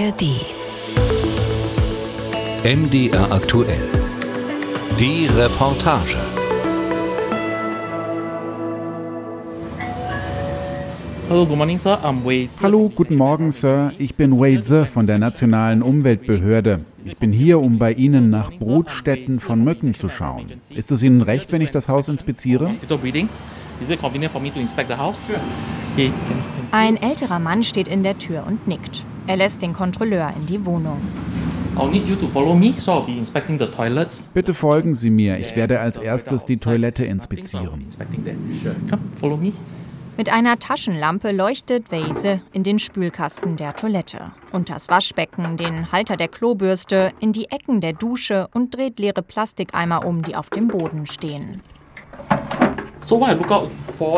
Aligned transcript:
ARD. 0.00 0.22
MDR 2.64 3.30
aktuell. 3.30 3.88
Die 4.98 5.26
Reportage. 5.26 6.16
Hallo, 11.28 11.44
good 11.44 11.58
morning, 11.58 11.78
sir. 11.78 11.98
I'm 12.02 12.24
Wade. 12.24 12.48
Hallo, 12.62 12.88
guten 12.88 13.16
Morgen, 13.16 13.52
Sir. 13.52 13.92
Ich 13.98 14.14
bin 14.14 14.38
Wade 14.38 14.62
Ze 14.62 14.86
von 14.86 15.06
der 15.06 15.18
Nationalen 15.18 15.82
Umweltbehörde. 15.82 16.80
Ich 17.04 17.18
bin 17.18 17.32
hier, 17.32 17.60
um 17.60 17.78
bei 17.78 17.92
Ihnen 17.92 18.30
nach 18.30 18.50
Brutstätten 18.52 19.38
von 19.38 19.62
Mücken 19.62 19.92
zu 19.92 20.08
schauen. 20.08 20.46
Ist 20.70 20.92
es 20.92 21.02
Ihnen 21.02 21.20
recht, 21.20 21.52
wenn 21.52 21.60
ich 21.60 21.72
das 21.72 21.88
Haus 21.88 22.08
inspiziere? 22.08 22.68
Mosquito 22.68 22.96
breeding. 22.96 23.28
Is 23.82 23.90
it 23.90 24.00
convenient 24.00 24.32
for 24.32 24.40
me 24.40 24.50
to 24.50 24.60
inspect 24.60 24.88
the 24.88 24.96
house? 24.96 25.26
Sure. 25.26 25.40
Okay. 25.92 26.10
Can, 26.26 26.36
can. 26.36 26.68
Ein 26.70 26.96
älterer 26.96 27.38
Mann 27.38 27.62
steht 27.64 27.88
in 27.88 28.02
der 28.02 28.18
Tür 28.18 28.44
und 28.46 28.66
nickt. 28.66 29.04
Er 29.30 29.36
lässt 29.36 29.62
den 29.62 29.74
Kontrolleur 29.74 30.34
in 30.36 30.46
die 30.46 30.66
Wohnung. 30.66 31.00
Bitte 34.34 34.54
folgen 34.54 34.94
Sie 34.96 35.10
mir. 35.10 35.38
Ich 35.38 35.54
werde 35.54 35.78
als 35.78 35.98
erstes 35.98 36.44
die 36.46 36.56
Toilette 36.56 37.04
inspizieren. 37.04 37.86
Mit 40.16 40.32
einer 40.32 40.58
Taschenlampe 40.58 41.30
leuchtet 41.30 41.92
Weise 41.92 42.42
in 42.52 42.64
den 42.64 42.80
Spülkasten 42.80 43.56
der 43.56 43.76
Toilette, 43.76 44.32
unters 44.50 44.88
Waschbecken, 44.88 45.56
den 45.56 45.92
Halter 45.92 46.16
der 46.16 46.26
Klobürste, 46.26 47.12
in 47.20 47.30
die 47.30 47.52
Ecken 47.52 47.80
der 47.80 47.92
Dusche 47.92 48.48
und 48.52 48.74
dreht 48.74 48.98
leere 48.98 49.22
Plastikeimer 49.22 50.04
um, 50.04 50.22
die 50.22 50.34
auf 50.34 50.50
dem 50.50 50.66
Boden 50.66 51.06
stehen. 51.06 51.62
So 52.28 52.36
what 52.36 52.40
I 52.40 52.40
look 52.40 52.60
out 52.60 52.80
for 52.80 52.89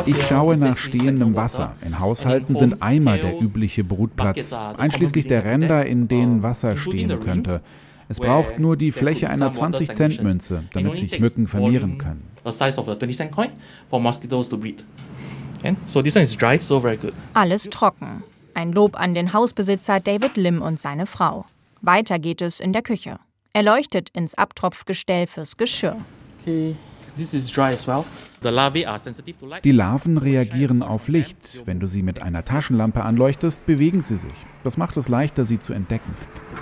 Ich 0.07 0.27
schaue 0.27 0.57
nach 0.57 0.77
stehendem. 0.77 1.35
Wasser. 1.35 1.77
In 1.85 1.99
Haushalten 1.99 2.55
in 2.55 2.59
sind 2.59 2.83
Eimer 2.83 3.17
der 3.17 3.41
übliche 3.41 3.85
Brutplatz, 3.85 4.53
einschließlich 4.53 5.27
der 5.27 5.45
Ränder, 5.45 5.87
in 5.87 6.09
denen 6.09 6.43
Wasser 6.43 6.77
stehen 6.77 7.21
könnte. 7.21 7.63
Es 8.09 8.21
braucht 8.21 8.59
nur 8.59 8.77
die 8.77 8.93
Fläche 8.93 9.31
einer 9.31 9.53
some 9.53 9.73
water 9.73 9.85
20-Cent-Münze, 9.85 10.65
stagnation. 10.65 10.65
It 10.65 10.77
damit 10.77 10.97
sich 10.97 11.21
Mücken 11.21 11.49
vermehren 11.49 11.97
können. 11.97 12.29
The 12.45 12.53
size 12.53 12.79
of 12.79 12.89
a 12.89 12.99
20 12.99 13.17
cent 13.17 13.33
coin 13.33 13.51
for 13.89 14.01
mosquitoes 14.01 14.49
to 14.49 14.59
breed. 14.59 14.85
Okay? 15.61 15.77
So 15.87 16.03
this 16.03 16.15
one 16.15 16.25
is 16.25 16.37
dry, 16.37 16.59
so 16.61 16.81
very 16.81 16.97
good. 16.97 17.15
Alles 17.35 17.65
trocken. 17.71 18.23
Ein 18.55 18.73
Lob 18.73 19.01
an 19.01 19.15
den 19.15 19.33
Hausbesitzer 19.33 20.01
David 20.01 20.37
Lim 20.37 20.61
und 20.61 20.79
seine 20.79 21.07
Frau. 21.07 21.47
Weiter 21.81 22.19
geht 22.19 22.43
es 22.43 22.61
in 22.61 22.73
der 22.73 22.83
Küche. 22.83 23.19
Er 23.55 23.63
leuchtet 23.63 24.11
ins 24.11 24.35
Abtropfgestell 24.35 25.27
fürs 25.27 25.57
Geschirr. 25.57 25.97
Okay, 26.41 26.77
this 27.17 27.35
is 27.35 27.51
dry 27.51 27.73
as 27.73 27.87
well. 27.87 28.05
The 28.43 28.51
larvae 28.51 28.85
are 28.85 28.99
sensitive 28.99 29.39
to 29.39 29.47
light. 29.47 29.65
Die 29.65 29.73
Larven 29.73 30.19
reagieren 30.19 30.83
auf 30.83 31.09
Licht. 31.09 31.63
Wenn 31.65 31.79
du 31.79 31.87
sie 31.87 32.03
mit 32.03 32.23
einer 32.23 32.45
Taschenlampe 32.45 33.03
anleuchtest, 33.03 33.65
bewegen 33.67 34.03
sie 34.03 34.17
sich. 34.17 34.33
Das 34.65 34.77
macht 34.77 34.97
es 34.97 35.09
leichter, 35.09 35.45
sie 35.45 35.61
zu 35.61 35.73
entdecken. 35.73 36.15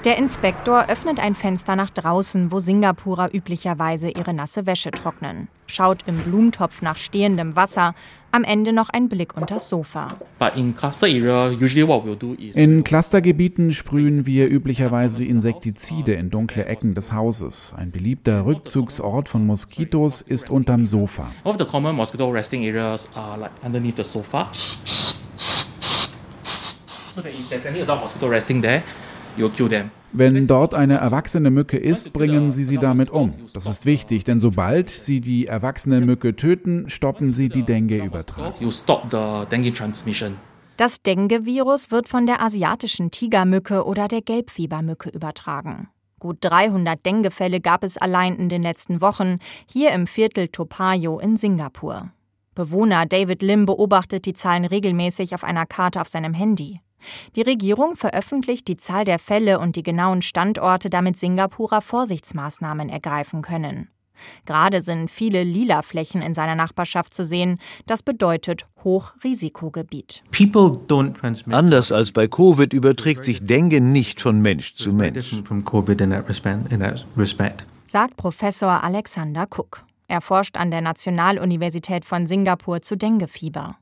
Der 0.04 0.18
Inspektor 0.18 0.86
öffnet 0.88 1.20
ein 1.20 1.34
Fenster 1.34 1.76
nach 1.76 1.90
draußen, 1.90 2.52
wo 2.52 2.58
Singapurer 2.58 3.34
üblicherweise 3.34 4.10
ihre 4.10 4.32
nasse 4.34 4.66
Wäsche 4.66 4.90
trocknen. 4.90 5.48
Schaut 5.66 6.06
im 6.06 6.16
Blumentopf 6.18 6.82
nach 6.82 6.96
stehendem 6.96 7.56
Wasser. 7.56 7.94
Am 8.33 8.45
Ende 8.45 8.73
noch 8.73 8.91
ein 8.91 9.09
Blick 9.09 9.36
unters 9.36 9.69
Sofa. 9.69 10.17
In 12.55 12.84
Clustergebieten 12.84 13.73
sprühen 13.73 14.25
wir 14.25 14.48
üblicherweise 14.48 15.25
Insektizide 15.25 16.12
in 16.12 16.31
dunkle 16.31 16.64
Ecken 16.67 16.95
des 16.95 17.12
Hauses. 17.12 17.75
Ein 17.77 17.91
beliebter 17.91 18.47
Rückzugsort 18.47 19.28
von 19.28 19.45
Moskitos 19.47 20.20
ist 20.23 20.48
unterm 20.48 20.86
Sofa. 20.86 21.27
Wenn 30.12 30.47
dort 30.47 30.75
eine 30.75 30.97
erwachsene 30.97 31.50
Mücke 31.50 31.77
ist, 31.77 32.12
bringen 32.12 32.50
sie 32.50 32.64
sie 32.64 32.78
damit 32.78 33.11
um. 33.11 33.34
Das 33.55 33.67
ist 33.67 33.86
wichtig, 33.86 34.24
denn 34.24 34.41
sobald 34.41 34.89
sie 34.89 35.20
die 35.20 35.46
erwachsene 35.46 36.01
Mücke 36.01 36.35
töten, 36.35 36.89
stoppen 36.89 37.33
sie 37.33 37.48
die 37.48 37.63
Dengue-Übertragung. 37.63 38.55
Das 40.77 41.02
Dengue-Virus 41.02 41.90
wird 41.90 42.08
von 42.08 42.27
der 42.27 42.42
asiatischen 42.42 43.11
Tigermücke 43.11 43.85
oder 43.85 44.08
der 44.08 44.23
Gelbfiebermücke 44.23 45.11
übertragen. 45.11 45.89
Gut 46.19 46.39
300 46.40 47.05
Dengue-Fälle 47.05 47.61
gab 47.61 47.85
es 47.85 47.96
allein 47.96 48.36
in 48.36 48.48
den 48.48 48.63
letzten 48.63 49.01
Wochen, 49.01 49.39
hier 49.70 49.92
im 49.92 50.07
Viertel 50.07 50.48
Topayo 50.48 51.19
in 51.19 51.36
Singapur. 51.36 52.11
Bewohner 52.55 53.07
David 53.07 53.42
Lim 53.42 53.64
beobachtet 53.64 54.27
die 54.27 54.35
Zahlen 54.35 54.64
regelmäßig 54.64 55.35
auf 55.35 55.45
einer 55.45 55.67
Karte 55.67 56.01
auf 56.01 56.08
seinem 56.08 56.35
Handy. 56.35 56.80
Die 57.36 57.42
Regierung 57.42 57.96
veröffentlicht 57.96 58.68
die 58.68 58.77
Zahl 58.77 59.05
der 59.05 59.18
Fälle 59.18 59.58
und 59.58 59.77
die 59.77 59.83
genauen 59.83 60.22
Standorte, 60.22 60.90
damit 60.90 61.18
Singapurer 61.18 61.80
Vorsichtsmaßnahmen 61.80 62.88
ergreifen 62.88 63.42
können. 63.42 63.88
Gerade 64.46 64.83
sind 64.83 65.10
viele 65.10 65.44
lila 65.44 65.83
Flächen 65.83 66.22
in 66.22 66.34
seiner 66.34 66.55
Nachbarschaft 66.55 67.14
zu 67.14 67.24
sehen. 67.24 67.58
Das 67.86 68.02
bedeutet 68.02 68.66
Hochrisikogebiet. 68.84 70.22
Anders 71.50 71.92
als 71.92 72.12
bei 72.12 72.28
Covid 72.28 72.72
überträgt 72.72 73.24
sich 73.24 73.44
Dengue 73.46 73.80
nicht 73.80 74.20
von 74.20 74.40
Mensch 74.40 74.74
zu 74.74 74.92
Mensch. 74.92 75.33
sagt 77.86 78.16
Professor 78.16 78.84
Alexander 78.84 79.48
Cook. 79.50 79.84
Er 80.06 80.20
forscht 80.20 80.56
an 80.56 80.70
der 80.70 80.80
Nationaluniversität 80.80 82.05
von 82.05 82.27
Singapur 82.27 82.83
zu 82.83 82.96
Denguefieber. 82.96 83.77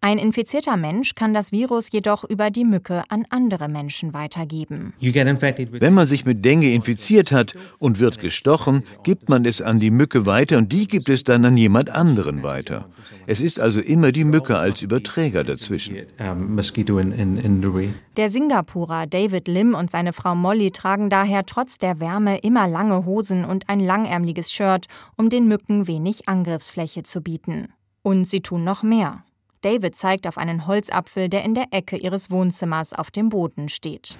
Ein 0.00 0.18
infizierter 0.18 0.76
Mensch 0.76 1.14
kann 1.14 1.34
das 1.34 1.52
Virus 1.52 1.88
jedoch 1.90 2.24
über 2.24 2.50
die 2.50 2.64
Mücke 2.64 3.02
an 3.08 3.26
andere 3.30 3.68
Menschen 3.68 4.14
weitergeben. 4.14 4.94
Wenn 5.00 5.94
man 5.94 6.06
sich 6.06 6.24
mit 6.24 6.44
Dengue 6.44 6.72
infiziert 6.72 7.32
hat 7.32 7.54
und 7.78 7.98
wird 7.98 8.20
gestochen, 8.20 8.84
gibt 9.02 9.28
man 9.28 9.44
es 9.44 9.60
an 9.60 9.80
die 9.80 9.90
Mücke 9.90 10.26
weiter 10.26 10.58
und 10.58 10.72
die 10.72 10.86
gibt 10.86 11.08
es 11.08 11.24
dann 11.24 11.44
an 11.44 11.56
jemand 11.56 11.90
anderen 11.90 12.42
weiter. 12.42 12.88
Es 13.26 13.40
ist 13.40 13.60
also 13.60 13.80
immer 13.80 14.12
die 14.12 14.24
Mücke 14.24 14.56
als 14.56 14.82
Überträger 14.82 15.44
dazwischen. 15.44 15.96
Der 18.16 18.30
Singapurer 18.30 19.06
David 19.06 19.48
Lim 19.48 19.74
und 19.74 19.90
seine 19.90 20.12
Frau 20.12 20.34
Molly 20.34 20.70
tragen 20.70 21.10
daher 21.10 21.44
trotz 21.44 21.78
der 21.78 22.00
Wärme 22.00 22.38
immer 22.38 22.68
lange 22.68 23.04
Hosen 23.04 23.44
und 23.44 23.68
ein 23.68 23.80
langärmliches 23.80 24.52
Shirt, 24.52 24.86
um 25.16 25.28
den 25.28 25.46
Mücken 25.46 25.86
wenig 25.86 26.28
Angriffsfläche 26.28 27.02
zu 27.02 27.20
bieten. 27.20 27.68
Und 28.02 28.28
sie 28.28 28.40
tun 28.40 28.64
noch 28.64 28.82
mehr. 28.82 29.24
David 29.62 29.96
zeigt 29.96 30.26
auf 30.28 30.38
einen 30.38 30.66
Holzapfel, 30.66 31.28
der 31.28 31.44
in 31.44 31.54
der 31.54 31.66
Ecke 31.72 31.96
ihres 31.96 32.30
Wohnzimmers 32.30 32.92
auf 32.92 33.10
dem 33.10 33.28
Boden 33.28 33.68
steht. 33.68 34.16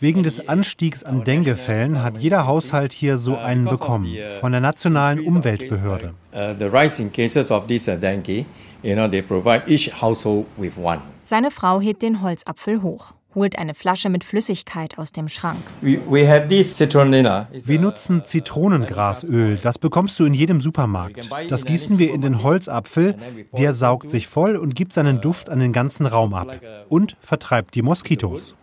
Wegen 0.00 0.22
des 0.22 0.48
Anstiegs 0.48 1.02
an 1.02 1.24
Dengue-Fällen 1.24 2.02
hat 2.02 2.18
jeder 2.18 2.46
Haushalt 2.46 2.92
hier 2.92 3.18
so 3.18 3.36
einen 3.36 3.64
bekommen, 3.64 4.16
von 4.40 4.52
der 4.52 4.60
Nationalen 4.60 5.20
Umweltbehörde. 5.20 6.14
uh. 6.32 6.54
Seine 11.26 11.50
Frau 11.50 11.80
hebt 11.80 12.02
den 12.02 12.20
Holzapfel 12.20 12.82
hoch, 12.82 13.14
holt 13.34 13.58
eine 13.58 13.74
Flasche 13.74 14.08
mit 14.08 14.24
Flüssigkeit 14.24 14.98
aus 14.98 15.12
dem 15.12 15.28
Schrank. 15.28 15.60
Wir 15.80 16.00
uh, 16.06 17.82
nutzen 17.82 18.24
Zitronengrasöl, 18.24 19.58
das 19.58 19.78
bekommst 19.78 20.18
du 20.18 20.24
in 20.24 20.34
jedem 20.34 20.60
Supermarkt. 20.60 21.30
Das 21.48 21.64
gießen 21.64 21.98
wir 21.98 22.12
in 22.12 22.20
den 22.20 22.42
Holzapfel, 22.42 23.16
der 23.56 23.72
saugt 23.72 24.10
sich 24.10 24.26
voll 24.26 24.56
und 24.56 24.74
gibt 24.74 24.92
seinen 24.92 25.20
Duft 25.20 25.50
an 25.50 25.60
den 25.60 25.72
ganzen 25.72 26.06
Raum 26.06 26.34
ab 26.34 26.60
und 26.88 27.16
vertreibt 27.20 27.74
die 27.74 27.82
Moskitos. 27.82 28.54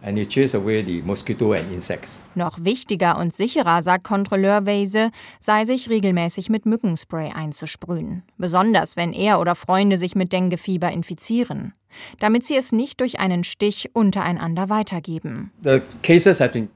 Noch 2.36 2.64
wichtiger 2.64 3.18
und 3.18 3.34
sicherer, 3.34 3.82
sagt 3.82 4.04
Kontrolleur 4.04 4.66
Weise, 4.66 5.12
sei 5.40 5.66
sich 5.66 5.90
regelmäßig 5.90 6.50
mit 6.50 6.66
Mückenspray 6.66 7.32
einzusprühen. 7.32 8.24
Besonders 8.38 8.96
wenn 8.96 9.14
er 9.14 9.40
oder 9.40 9.56
Freunde 9.56 9.98
sich 9.98 10.16
mit 10.16 10.34
Denguefieber 10.34 10.92
infizieren. 10.92 11.74
Damit 12.20 12.46
sie 12.46 12.56
es 12.56 12.72
nicht 12.72 13.00
durch 13.00 13.20
einen 13.20 13.44
Stich 13.44 13.90
untereinander 13.94 14.70
weitergeben, 14.70 15.52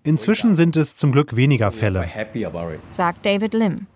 Inzwischen 0.04 0.56
sind 0.56 0.76
es 0.76 0.96
zum 0.96 1.12
Glück 1.12 1.36
weniger 1.36 1.72
Fälle. 1.72 2.10
sagt 2.92 3.26
David 3.26 3.54
Lim. 3.54 3.88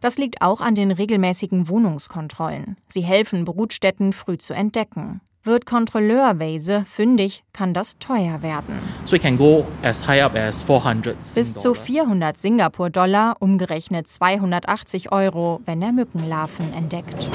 Das 0.00 0.18
liegt 0.18 0.40
auch 0.40 0.60
an 0.60 0.74
den 0.74 0.90
regelmäßigen 0.92 1.68
Wohnungskontrollen. 1.68 2.76
Sie 2.86 3.02
helfen, 3.02 3.44
Brutstätten 3.44 4.12
früh 4.12 4.38
zu 4.38 4.54
entdecken. 4.54 5.20
Wird 5.46 5.66
Kontrolleur 5.66 6.40
Weise 6.40 6.86
fündig, 6.88 7.44
kann 7.52 7.74
das 7.74 7.98
teuer 7.98 8.40
werden. 8.40 8.78
So 9.04 9.14
it 9.14 9.20
can 9.20 9.36
go 9.36 9.66
as 9.82 10.06
high 10.06 10.22
up 10.22 10.34
as 10.34 10.62
400 10.62 11.14
Bis 11.34 11.52
zu 11.54 11.74
dollar. 11.74 11.84
400 11.84 12.38
Singapur-Dollar, 12.38 13.36
umgerechnet 13.40 14.08
280 14.08 15.12
Euro, 15.12 15.60
wenn 15.66 15.82
er 15.82 15.92
Mückenlarven 15.92 16.72
entdeckt. 16.72 17.28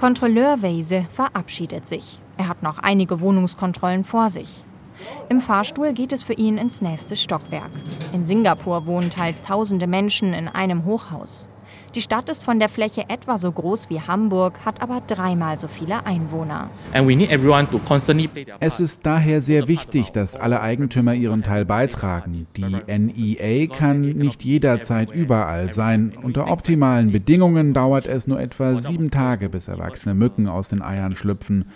Kontrolleur 0.00 0.62
Weise 0.62 1.06
verabschiedet 1.12 1.86
sich. 1.86 2.22
Er 2.38 2.48
hat 2.48 2.62
noch 2.62 2.78
einige 2.78 3.20
Wohnungskontrollen 3.20 4.02
vor 4.02 4.30
sich. 4.30 4.64
Im 5.28 5.42
Fahrstuhl 5.42 5.92
geht 5.92 6.14
es 6.14 6.22
für 6.22 6.32
ihn 6.32 6.56
ins 6.56 6.80
nächste 6.80 7.16
Stockwerk. 7.16 7.68
In 8.14 8.24
Singapur 8.24 8.86
wohnen 8.86 9.10
teils 9.10 9.42
tausende 9.42 9.86
Menschen 9.86 10.32
in 10.32 10.48
einem 10.48 10.86
Hochhaus. 10.86 11.50
Die 11.96 12.00
Stadt 12.02 12.28
ist 12.28 12.44
von 12.44 12.60
der 12.60 12.68
Fläche 12.68 13.08
etwa 13.08 13.36
so 13.36 13.50
groß 13.50 13.90
wie 13.90 14.00
Hamburg, 14.00 14.60
hat 14.64 14.80
aber 14.80 15.02
dreimal 15.04 15.58
so 15.58 15.66
viele 15.66 16.06
Einwohner. 16.06 16.70
Es 18.60 18.80
ist 18.80 19.06
daher 19.06 19.42
sehr 19.42 19.66
wichtig, 19.66 20.12
dass 20.12 20.36
alle 20.36 20.60
Eigentümer 20.60 21.14
ihren 21.14 21.42
Teil 21.42 21.64
beitragen. 21.64 22.46
Die 22.56 22.62
NEA 22.62 23.66
kann 23.66 24.02
nicht 24.02 24.44
jederzeit 24.44 25.10
überall 25.10 25.72
sein. 25.72 26.12
Unter 26.22 26.48
optimalen 26.48 27.10
Bedingungen 27.10 27.74
dauert 27.74 28.06
es 28.06 28.28
nur 28.28 28.40
etwa 28.40 28.76
sieben 28.76 29.10
Tage, 29.10 29.48
bis 29.48 29.66
erwachsene 29.66 30.14
Mücken 30.14 30.48
aus 30.48 30.68
den 30.68 30.82
Eiern 30.82 31.16
schlüpfen. 31.16 31.66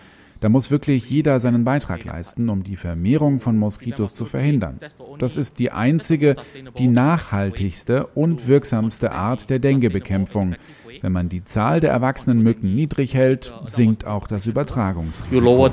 Da 0.45 0.51
muss 0.51 0.71
wirklich 0.71 1.09
jeder 1.09 1.41
seinen 1.41 1.65
Beitrag 1.65 2.05
leisten, 2.05 2.51
um 2.51 2.65
die 2.65 2.77
Vermehrung 2.77 3.41
von 3.41 3.57
Moskitos 3.57 4.15
zu 4.15 4.27
verhindern. 4.27 4.79
Das 5.19 5.39
ist 5.39 5.59
die 5.59 5.71
einzige, 5.71 6.37
die 6.77 6.87
nachhaltigste 6.87 8.09
und 8.09 8.47
wirksamste 8.47 9.13
Art 9.13 9.49
der 9.49 9.59
Dengue-Bekämpfung. 9.59 10.57
Wenn 11.01 11.13
man 11.13 11.31
die 11.31 11.47
Zahl 11.47 11.81
der 11.81 11.93
erwachsenen 11.93 12.43
Mücken 12.43 12.75
niedrig 12.75 13.15
hält, 13.15 13.55
sinkt 13.69 14.07
auch 14.07 14.27
das 14.27 14.45
Übertragungsrisiko. 14.45 15.71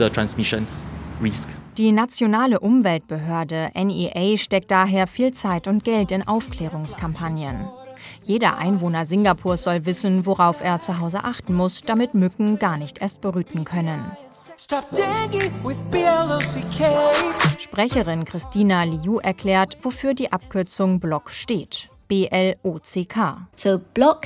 Die 1.78 1.92
nationale 1.92 2.60
Umweltbehörde 2.62 3.72
NEA 3.76 4.38
steckt 4.38 4.72
daher 4.72 5.08
viel 5.08 5.34
Zeit 5.34 5.68
und 5.68 5.84
Geld 5.84 6.14
in 6.14 6.26
Aufklärungskampagnen. 6.26 7.58
Jeder 8.24 8.58
Einwohner 8.58 9.06
Singapurs 9.06 9.64
soll 9.64 9.86
wissen, 9.86 10.26
worauf 10.26 10.64
er 10.64 10.82
zu 10.82 11.00
Hause 11.00 11.24
achten 11.24 11.54
muss, 11.54 11.82
damit 11.82 12.14
Mücken 12.14 12.60
gar 12.60 12.78
nicht 12.78 13.02
erst 13.02 13.22
brüten 13.22 13.66
können. 13.66 14.00
Sprecherin 17.60 18.26
Christina 18.26 18.84
Liu 18.84 19.18
erklärt, 19.18 19.78
wofür 19.82 20.14
die 20.14 20.32
Abkürzung 20.32 21.00
Block 21.00 21.32
steht. 21.32 21.91
BLOCK. 22.12 23.48
So 23.56 23.80
Block 23.94 24.26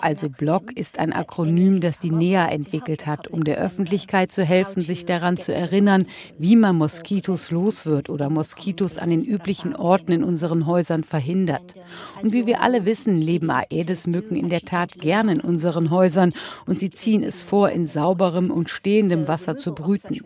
also 0.00 0.28
Block, 0.28 0.72
ist 0.76 0.98
ein 1.00 1.12
Akronym, 1.12 1.80
das 1.80 1.98
die 1.98 2.12
NEA 2.12 2.46
entwickelt 2.46 3.06
hat, 3.06 3.26
um 3.26 3.42
der 3.42 3.58
Öffentlichkeit 3.58 4.30
zu 4.30 4.44
helfen, 4.44 4.80
sich 4.80 5.06
daran 5.06 5.36
zu 5.36 5.52
erinnern, 5.52 6.06
wie 6.38 6.54
man 6.54 6.76
Moskitos 6.76 7.50
los 7.50 7.84
wird 7.84 8.10
oder 8.10 8.30
Moskitos 8.30 8.96
an 8.96 9.10
den 9.10 9.24
üblichen 9.24 9.74
Orten 9.74 10.12
in 10.12 10.22
unseren 10.22 10.66
Häusern 10.66 11.02
verhindert. 11.02 11.74
Und 12.22 12.32
wie 12.32 12.46
wir 12.46 12.60
alle 12.60 12.84
wissen, 12.84 13.20
leben 13.20 13.50
Aedes-Mücken 13.50 14.36
in 14.36 14.50
der 14.50 14.60
Tat 14.60 14.92
gerne 15.00 15.32
in 15.32 15.40
unseren 15.40 15.90
Häusern 15.90 16.32
und 16.66 16.78
sie 16.78 16.90
ziehen 16.90 17.24
es 17.24 17.42
vor, 17.42 17.70
in 17.70 17.86
sauberem 17.86 18.52
und 18.52 18.70
stehendem 18.70 19.26
Wasser 19.26 19.56
zu 19.56 19.74
brüten. 19.74 20.20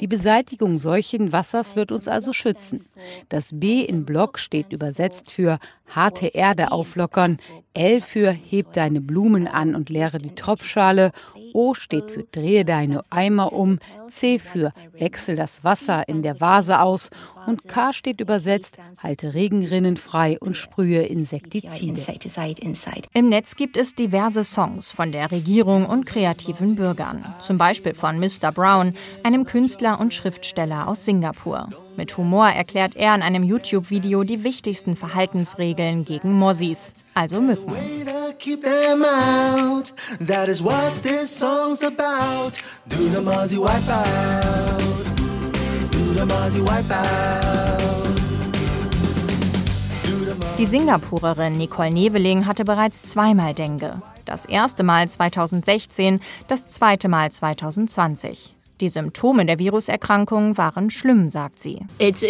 Die 0.00 0.06
Beseitigung 0.06 0.78
solchen 0.78 1.32
Wassers 1.32 1.74
wird 1.74 1.90
uns 1.90 2.06
also 2.06 2.32
schützen. 2.32 2.86
Das 3.28 3.50
B 3.54 3.80
in 3.80 4.04
Block 4.04 4.38
steht 4.38 4.72
über 4.72 4.83
übersetzt 4.84 5.32
für 5.32 5.58
harte 5.88 6.26
Erde 6.26 6.70
auflockern, 6.70 7.38
L 7.72 8.02
für 8.02 8.30
heb 8.30 8.74
deine 8.74 9.00
Blumen 9.00 9.48
an 9.48 9.74
und 9.74 9.88
leere 9.88 10.18
die 10.18 10.34
Tropfschale, 10.34 11.10
O 11.54 11.72
steht 11.72 12.10
für 12.10 12.24
drehe 12.24 12.64
deine 12.64 13.00
Eimer 13.10 13.52
um, 13.52 13.78
C 14.08 14.40
für 14.40 14.72
wechsel 14.98 15.36
das 15.36 15.62
Wasser 15.62 16.08
in 16.08 16.20
der 16.20 16.40
Vase 16.40 16.80
aus 16.80 17.10
und 17.46 17.68
K 17.68 17.92
steht 17.92 18.20
übersetzt 18.20 18.76
halte 19.02 19.34
Regenrinnen 19.34 19.96
frei 19.96 20.36
und 20.40 20.56
sprühe 20.56 21.02
Insektizide. 21.02 21.94
Im 23.12 23.28
Netz 23.28 23.54
gibt 23.54 23.76
es 23.76 23.94
diverse 23.94 24.42
Songs 24.42 24.90
von 24.90 25.12
der 25.12 25.30
Regierung 25.30 25.86
und 25.86 26.06
kreativen 26.06 26.74
Bürgern, 26.74 27.24
zum 27.38 27.56
Beispiel 27.56 27.94
von 27.94 28.18
Mr. 28.18 28.50
Brown, 28.52 28.94
einem 29.22 29.44
Künstler 29.44 30.00
und 30.00 30.12
Schriftsteller 30.12 30.88
aus 30.88 31.04
Singapur. 31.04 31.68
Mit 31.96 32.16
Humor 32.16 32.48
erklärt 32.48 32.96
er 32.96 33.14
in 33.14 33.22
einem 33.22 33.44
YouTube-Video 33.44 34.24
die 34.24 34.42
wichtigsten 34.42 34.96
Verhaltensregeln 34.96 36.04
gegen 36.04 36.32
Mossis, 36.32 36.94
also 37.14 37.40
Mücken. 37.40 37.72
Die 50.58 50.66
Singapurerin 50.66 51.52
Nicole 51.52 51.90
Neveling 51.90 52.46
hatte 52.46 52.64
bereits 52.64 53.02
zweimal 53.02 53.54
Dengue. 53.54 54.00
Das 54.24 54.46
erste 54.46 54.84
Mal 54.84 55.08
2016, 55.08 56.20
das 56.46 56.68
zweite 56.68 57.08
Mal 57.08 57.30
2020. 57.30 58.53
Die 58.80 58.88
Symptome 58.88 59.46
der 59.46 59.58
Viruserkrankung 59.60 60.56
waren 60.58 60.90
schlimm, 60.90 61.30
sagt 61.30 61.60
sie. 61.60 61.80
Es 61.98 62.22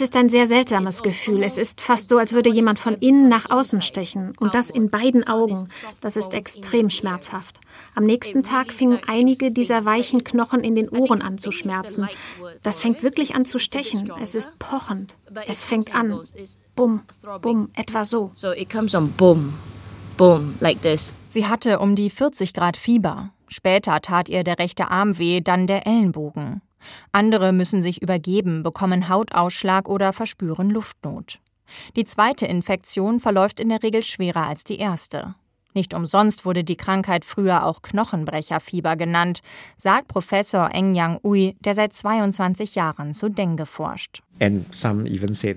ist 0.00 0.16
ein 0.16 0.28
sehr 0.28 0.46
seltsames 0.46 1.02
Gefühl. 1.02 1.42
Es 1.42 1.56
ist 1.56 1.80
fast 1.80 2.10
so, 2.10 2.18
als 2.18 2.34
würde 2.34 2.50
jemand 2.50 2.78
von 2.78 2.94
innen 2.96 3.28
nach 3.30 3.50
außen 3.50 3.80
stechen. 3.80 4.34
Und 4.38 4.54
das 4.54 4.68
in 4.68 4.90
beiden 4.90 5.26
Augen. 5.26 5.68
Das 6.02 6.18
ist 6.18 6.34
extrem 6.34 6.90
schmerzhaft. 6.90 7.60
Am 7.94 8.04
nächsten 8.04 8.42
Tag 8.42 8.72
fingen 8.72 9.00
einige 9.06 9.50
dieser 9.52 9.84
weichen 9.84 10.22
Knochen 10.22 10.60
in 10.60 10.74
den 10.74 10.90
Ohren 10.90 11.22
an 11.22 11.38
zu 11.38 11.50
schmerzen. 11.50 12.08
Das 12.62 12.78
fängt 12.80 13.02
wirklich 13.02 13.34
an 13.34 13.46
zu 13.46 13.58
stechen. 13.58 14.12
Es 14.20 14.34
ist 14.34 14.58
pochend. 14.58 15.16
Es 15.46 15.64
fängt 15.64 15.94
an. 15.94 16.20
Bumm, 16.74 17.02
bumm, 17.40 17.70
etwa 17.74 18.04
so. 18.04 18.32
So 18.34 18.52
it 18.52 18.70
comes 18.70 18.94
on 18.94 19.10
boom, 19.12 19.54
boom, 20.16 20.54
like 20.60 20.82
this. 20.82 21.12
Sie 21.28 21.46
hatte 21.46 21.78
um 21.78 21.94
die 21.94 22.10
40 22.10 22.52
Grad 22.54 22.76
Fieber. 22.76 23.30
Später 23.50 24.00
tat 24.00 24.28
ihr 24.28 24.44
der 24.44 24.58
rechte 24.58 24.90
Arm 24.90 25.18
weh, 25.18 25.40
dann 25.40 25.66
der 25.66 25.86
Ellenbogen. 25.86 26.62
Andere 27.12 27.52
müssen 27.52 27.82
sich 27.82 28.00
übergeben, 28.00 28.62
bekommen 28.62 29.08
Hautausschlag 29.08 29.88
oder 29.88 30.12
verspüren 30.12 30.70
Luftnot. 30.70 31.40
Die 31.96 32.04
zweite 32.04 32.46
Infektion 32.46 33.20
verläuft 33.20 33.60
in 33.60 33.68
der 33.68 33.82
Regel 33.82 34.02
schwerer 34.02 34.46
als 34.46 34.64
die 34.64 34.78
erste. 34.78 35.34
Nicht 35.72 35.94
umsonst 35.94 36.44
wurde 36.44 36.64
die 36.64 36.76
Krankheit 36.76 37.24
früher 37.24 37.64
auch 37.64 37.82
Knochenbrecherfieber 37.82 38.96
genannt, 38.96 39.40
sagt 39.76 40.08
Professor 40.08 40.70
Eng 40.72 40.96
Yang 40.96 41.20
Ui, 41.22 41.54
der 41.60 41.76
seit 41.76 41.92
22 41.92 42.74
Jahren 42.74 43.14
zu 43.14 43.28
Dengue 43.28 43.66
forscht. 43.66 44.22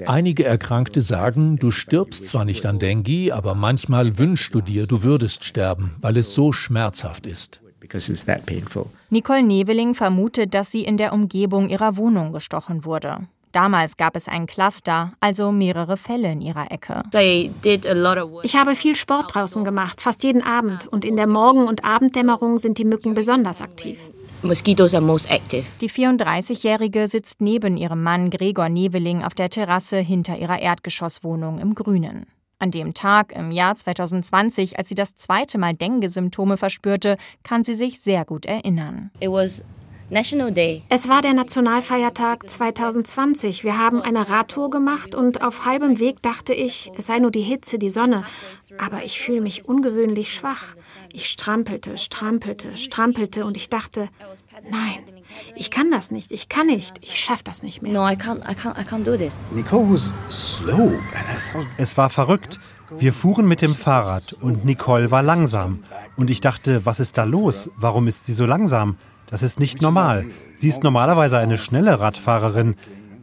Einige 0.07 0.45
Erkrankte 0.45 1.01
sagen, 1.01 1.57
du 1.57 1.71
stirbst 1.71 2.27
zwar 2.27 2.45
nicht 2.45 2.67
an 2.67 2.77
Dengue, 2.77 3.31
aber 3.33 3.55
manchmal 3.55 4.19
wünschst 4.19 4.53
du 4.53 4.61
dir, 4.61 4.85
du 4.85 5.01
würdest 5.01 5.45
sterben, 5.45 5.95
weil 5.99 6.17
es 6.17 6.35
so 6.35 6.51
schmerzhaft 6.51 7.25
ist. 7.25 7.62
Nicole 9.09 9.43
Neveling 9.43 9.93
vermutet, 9.93 10.53
dass 10.53 10.71
sie 10.71 10.83
in 10.83 10.97
der 10.97 11.13
Umgebung 11.13 11.69
ihrer 11.69 11.97
Wohnung 11.97 12.31
gestochen 12.31 12.85
wurde. 12.85 13.27
Damals 13.53 13.97
gab 13.97 14.15
es 14.15 14.27
ein 14.27 14.47
Cluster, 14.47 15.13
also 15.19 15.51
mehrere 15.51 15.95
Fälle 15.95 16.31
in 16.31 16.41
ihrer 16.41 16.71
Ecke. 16.71 17.03
Ich 18.41 18.55
habe 18.55 18.75
viel 18.75 18.95
Sport 18.95 19.35
draußen 19.35 19.63
gemacht, 19.63 20.01
fast 20.01 20.23
jeden 20.23 20.41
Abend. 20.41 20.87
Und 20.87 21.05
in 21.05 21.15
der 21.15 21.27
Morgen- 21.27 21.67
und 21.67 21.85
Abenddämmerung 21.85 22.57
sind 22.57 22.79
die 22.79 22.83
Mücken 22.83 23.13
besonders 23.13 23.61
aktiv. 23.61 24.09
Mosquitoes 24.41 24.95
are 24.95 25.03
most 25.03 25.29
active. 25.29 25.63
Die 25.81 25.89
34-Jährige 25.89 27.07
sitzt 27.07 27.41
neben 27.41 27.77
ihrem 27.77 28.01
Mann 28.01 28.31
Gregor 28.31 28.69
Neveling 28.69 29.23
auf 29.23 29.35
der 29.35 29.49
Terrasse 29.49 29.99
hinter 29.99 30.37
ihrer 30.37 30.59
Erdgeschosswohnung 30.59 31.59
im 31.59 31.75
Grünen. 31.75 32.25
An 32.63 32.71
dem 32.71 32.93
Tag 32.93 33.33
im 33.35 33.51
Jahr 33.51 33.75
2020, 33.75 34.77
als 34.79 34.87
sie 34.87 34.95
das 34.95 35.17
zweite 35.17 35.57
Mal 35.57 35.73
Dengue-Symptome 35.73 36.55
verspürte, 36.55 37.17
kann 37.43 37.65
sie 37.65 37.73
sich 37.73 37.99
sehr 37.99 38.23
gut 38.23 38.45
erinnern. 38.45 39.11
Es 40.87 41.09
war 41.09 41.21
der 41.21 41.33
Nationalfeiertag 41.33 42.49
2020. 42.49 43.65
Wir 43.65 43.77
haben 43.77 44.01
eine 44.01 44.29
Radtour 44.29 44.69
gemacht 44.69 45.13
und 45.13 45.41
auf 45.41 45.65
halbem 45.65 45.99
Weg 45.99 46.21
dachte 46.21 46.53
ich, 46.53 46.89
es 46.97 47.07
sei 47.07 47.19
nur 47.19 47.31
die 47.31 47.41
Hitze, 47.41 47.77
die 47.79 47.89
Sonne. 47.89 48.23
Aber 48.77 49.03
ich 49.03 49.19
fühle 49.19 49.41
mich 49.41 49.67
ungewöhnlich 49.67 50.33
schwach. 50.33 50.63
Ich 51.11 51.27
strampelte, 51.27 51.97
strampelte, 51.97 52.77
strampelte 52.77 53.43
und 53.43 53.57
ich 53.57 53.67
dachte, 53.67 54.07
nein, 54.71 54.99
ich 55.55 55.71
kann 55.71 55.91
das 55.91 56.11
nicht, 56.11 56.31
ich 56.31 56.49
kann 56.49 56.67
nicht, 56.67 56.99
ich 57.01 57.19
schaffe 57.19 57.43
das 57.43 57.63
nicht 57.63 57.81
mehr. 57.81 57.91
No, 57.91 58.07
I 58.07 58.13
can't, 58.13 58.43
I 58.49 58.55
can't, 58.55 58.79
I 58.79 58.83
can't 58.83 59.03
do 59.03 59.15
this. 59.15 59.39
Nicole 59.51 59.93
was 59.93 60.13
slow. 60.29 60.91
Es 61.77 61.97
war 61.97 62.09
verrückt. 62.09 62.59
Wir 62.97 63.13
fuhren 63.13 63.47
mit 63.47 63.61
dem 63.61 63.75
Fahrrad 63.75 64.33
und 64.33 64.65
Nicole 64.65 65.09
war 65.11 65.23
langsam. 65.23 65.83
Und 66.15 66.29
ich 66.29 66.41
dachte, 66.41 66.85
was 66.85 66.99
ist 66.99 67.17
da 67.17 67.23
los? 67.23 67.69
Warum 67.75 68.07
ist 68.07 68.25
sie 68.25 68.33
so 68.33 68.45
langsam? 68.45 68.97
Das 69.27 69.41
ist 69.41 69.59
nicht 69.59 69.81
normal. 69.81 70.25
Sie 70.57 70.67
ist 70.67 70.83
normalerweise 70.83 71.39
eine 71.39 71.57
schnelle 71.57 71.99
Radfahrerin. 71.99 72.75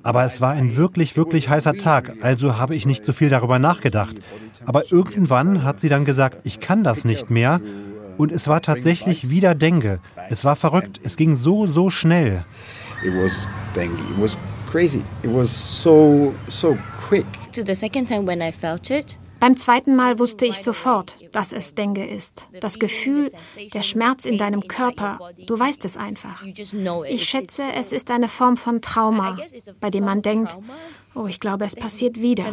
Aber 0.03 0.25
es 0.25 0.41
war 0.41 0.53
ein 0.53 0.77
wirklich, 0.77 1.17
wirklich 1.17 1.49
heißer 1.49 1.75
Tag, 1.75 2.15
also 2.23 2.59
habe 2.59 2.75
ich 2.75 2.87
nicht 2.87 3.05
so 3.05 3.13
viel 3.13 3.29
darüber 3.29 3.59
nachgedacht. 3.59 4.17
Aber 4.65 4.91
irgendwann 4.91 5.63
hat 5.63 5.79
sie 5.79 5.89
dann 5.91 6.05
gesagt, 6.05 6.39
ich 6.45 6.59
kann 6.59 6.85
das 6.85 7.05
nicht 7.05 7.31
mehr. 7.31 7.61
Und 8.19 8.33
es 8.33 8.49
war 8.49 8.63
tatsächlich 8.63 9.31
wieder 9.31 9.55
Dengue. 9.55 10.01
Es 10.29 10.45
war 10.45 10.57
verrückt. 10.57 11.01
Es 11.03 11.17
ging 11.17 11.37
so, 11.37 11.67
so 11.67 11.91
schnell. 11.91 12.45
It 13.05 13.15
was 13.15 13.47
dengue. 13.75 13.99
It 13.99 14.21
was 14.21 14.37
crazy. 14.71 15.03
It 15.23 15.31
was 15.33 15.51
so, 15.51 16.35
so 16.49 16.77
quick. 17.09 17.27
So 17.53 17.63
the 17.65 17.75
second 17.75 18.09
time 18.09 18.27
when 18.27 18.41
I 18.41 18.53
felt 18.53 18.91
it, 18.91 19.19
Beim 19.41 19.57
zweiten 19.57 19.97
Mal 19.97 20.19
wusste 20.19 20.45
ich 20.45 20.59
sofort, 20.59 21.17
dass 21.33 21.55
es 21.55 21.75
Dengue 21.75 22.07
ist. 22.07 22.47
Das 22.61 22.79
Gefühl, 22.79 23.33
der 23.73 23.81
Schmerz 23.81 24.27
in 24.27 24.37
deinem 24.37 24.69
Körper, 24.69 25.19
du 25.47 25.59
weißt 25.59 25.87
es 25.87 25.97
einfach. 25.97 26.43
Ich 27.09 27.25
schätze, 27.25 27.63
es 27.75 27.93
ist 27.93 28.11
eine 28.11 28.29
Form 28.29 28.59
von 28.59 28.83
Trauma, 28.83 29.39
bei 29.81 29.89
dem 29.89 30.05
man 30.05 30.21
denkt, 30.21 30.59
oh, 31.15 31.27
ich 31.27 31.41
glaube, 31.41 31.65
es 31.65 31.75
passiert 31.75 32.21
wieder. 32.21 32.45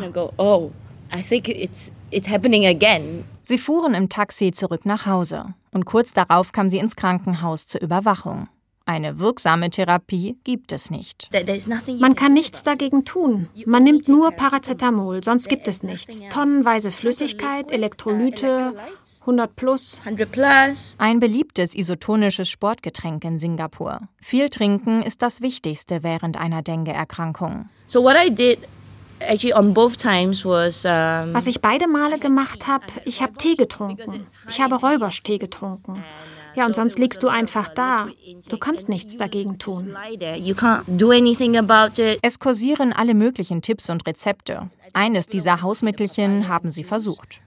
It's 2.11 2.29
happening 2.29 2.65
again. 2.65 3.23
Sie 3.41 3.57
fuhren 3.57 3.93
im 3.93 4.09
Taxi 4.09 4.51
zurück 4.51 4.85
nach 4.85 5.05
Hause 5.05 5.53
und 5.71 5.85
kurz 5.85 6.13
darauf 6.13 6.51
kam 6.51 6.69
sie 6.69 6.77
ins 6.77 6.95
Krankenhaus 6.95 7.67
zur 7.67 7.81
Überwachung. 7.81 8.47
Eine 8.87 9.19
wirksame 9.19 9.69
Therapie 9.69 10.37
gibt 10.45 10.71
es 10.71 10.89
nicht. 10.89 11.29
Man 11.99 12.15
kann 12.15 12.33
nichts 12.33 12.63
dagegen 12.63 13.03
tun. 13.03 13.49
Man 13.65 13.83
nimmt 13.83 14.07
nur 14.07 14.31
Paracetamol, 14.31 15.21
sonst 15.25 15.49
gibt 15.49 15.67
es 15.67 15.83
nichts. 15.83 16.23
Tonnenweise 16.29 16.91
Flüssigkeit, 16.91 17.69
Elektrolyte, 17.69 18.75
100 19.21 19.55
plus. 19.57 20.01
Ein 20.99 21.19
beliebtes 21.19 21.75
isotonisches 21.75 22.49
Sportgetränk 22.49 23.25
in 23.25 23.39
Singapur. 23.39 24.07
Viel 24.21 24.47
trinken 24.47 25.01
ist 25.03 25.21
das 25.21 25.41
Wichtigste 25.41 26.01
während 26.01 26.37
einer 26.37 26.61
Dengue-Erkrankung. 26.61 27.67
So 27.87 28.01
what 28.01 28.15
I 28.15 28.33
did 28.33 28.59
Was 31.33 31.47
ich 31.47 31.61
beide 31.61 31.87
Male 31.87 32.19
gemacht 32.19 32.67
habe, 32.67 32.85
ich 33.05 33.21
habe 33.21 33.33
Tee 33.33 33.55
getrunken. 33.55 34.23
Ich 34.49 34.61
habe 34.61 34.75
Räuberstee 34.75 35.37
getrunken. 35.37 36.03
Ja, 36.55 36.65
und 36.65 36.75
sonst 36.75 36.97
liegst 36.97 37.21
du 37.21 37.27
einfach 37.27 37.69
da. 37.69 38.07
Du 38.49 38.57
kannst 38.57 38.89
nichts 38.89 39.15
dagegen 39.15 39.59
tun. 39.59 39.95
Es 42.23 42.39
kursieren 42.39 42.93
alle 42.93 43.13
möglichen 43.13 43.61
Tipps 43.61 43.89
und 43.91 44.07
Rezepte. 44.07 44.69
Eines 44.93 45.27
dieser 45.27 45.61
Hausmittelchen 45.61 46.47
haben 46.47 46.71
sie 46.71 46.83
versucht. 46.83 47.41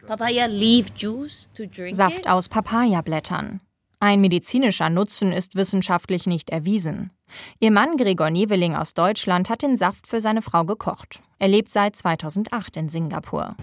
Saft 1.90 2.28
aus 2.28 2.48
Papayablättern. 2.48 3.60
Ein 4.02 4.22
medizinischer 4.22 4.88
Nutzen 4.88 5.30
ist 5.30 5.56
wissenschaftlich 5.56 6.26
nicht 6.26 6.48
erwiesen. 6.48 7.10
Ihr 7.58 7.70
Mann 7.70 7.98
Gregor 7.98 8.30
Neveling 8.30 8.74
aus 8.74 8.94
Deutschland 8.94 9.50
hat 9.50 9.60
den 9.60 9.76
Saft 9.76 10.06
für 10.06 10.22
seine 10.22 10.40
Frau 10.40 10.64
gekocht. 10.64 11.20
Er 11.38 11.48
lebt 11.48 11.70
seit 11.70 11.96
2008 11.96 12.78
in 12.78 12.88
Singapur. 12.88 13.56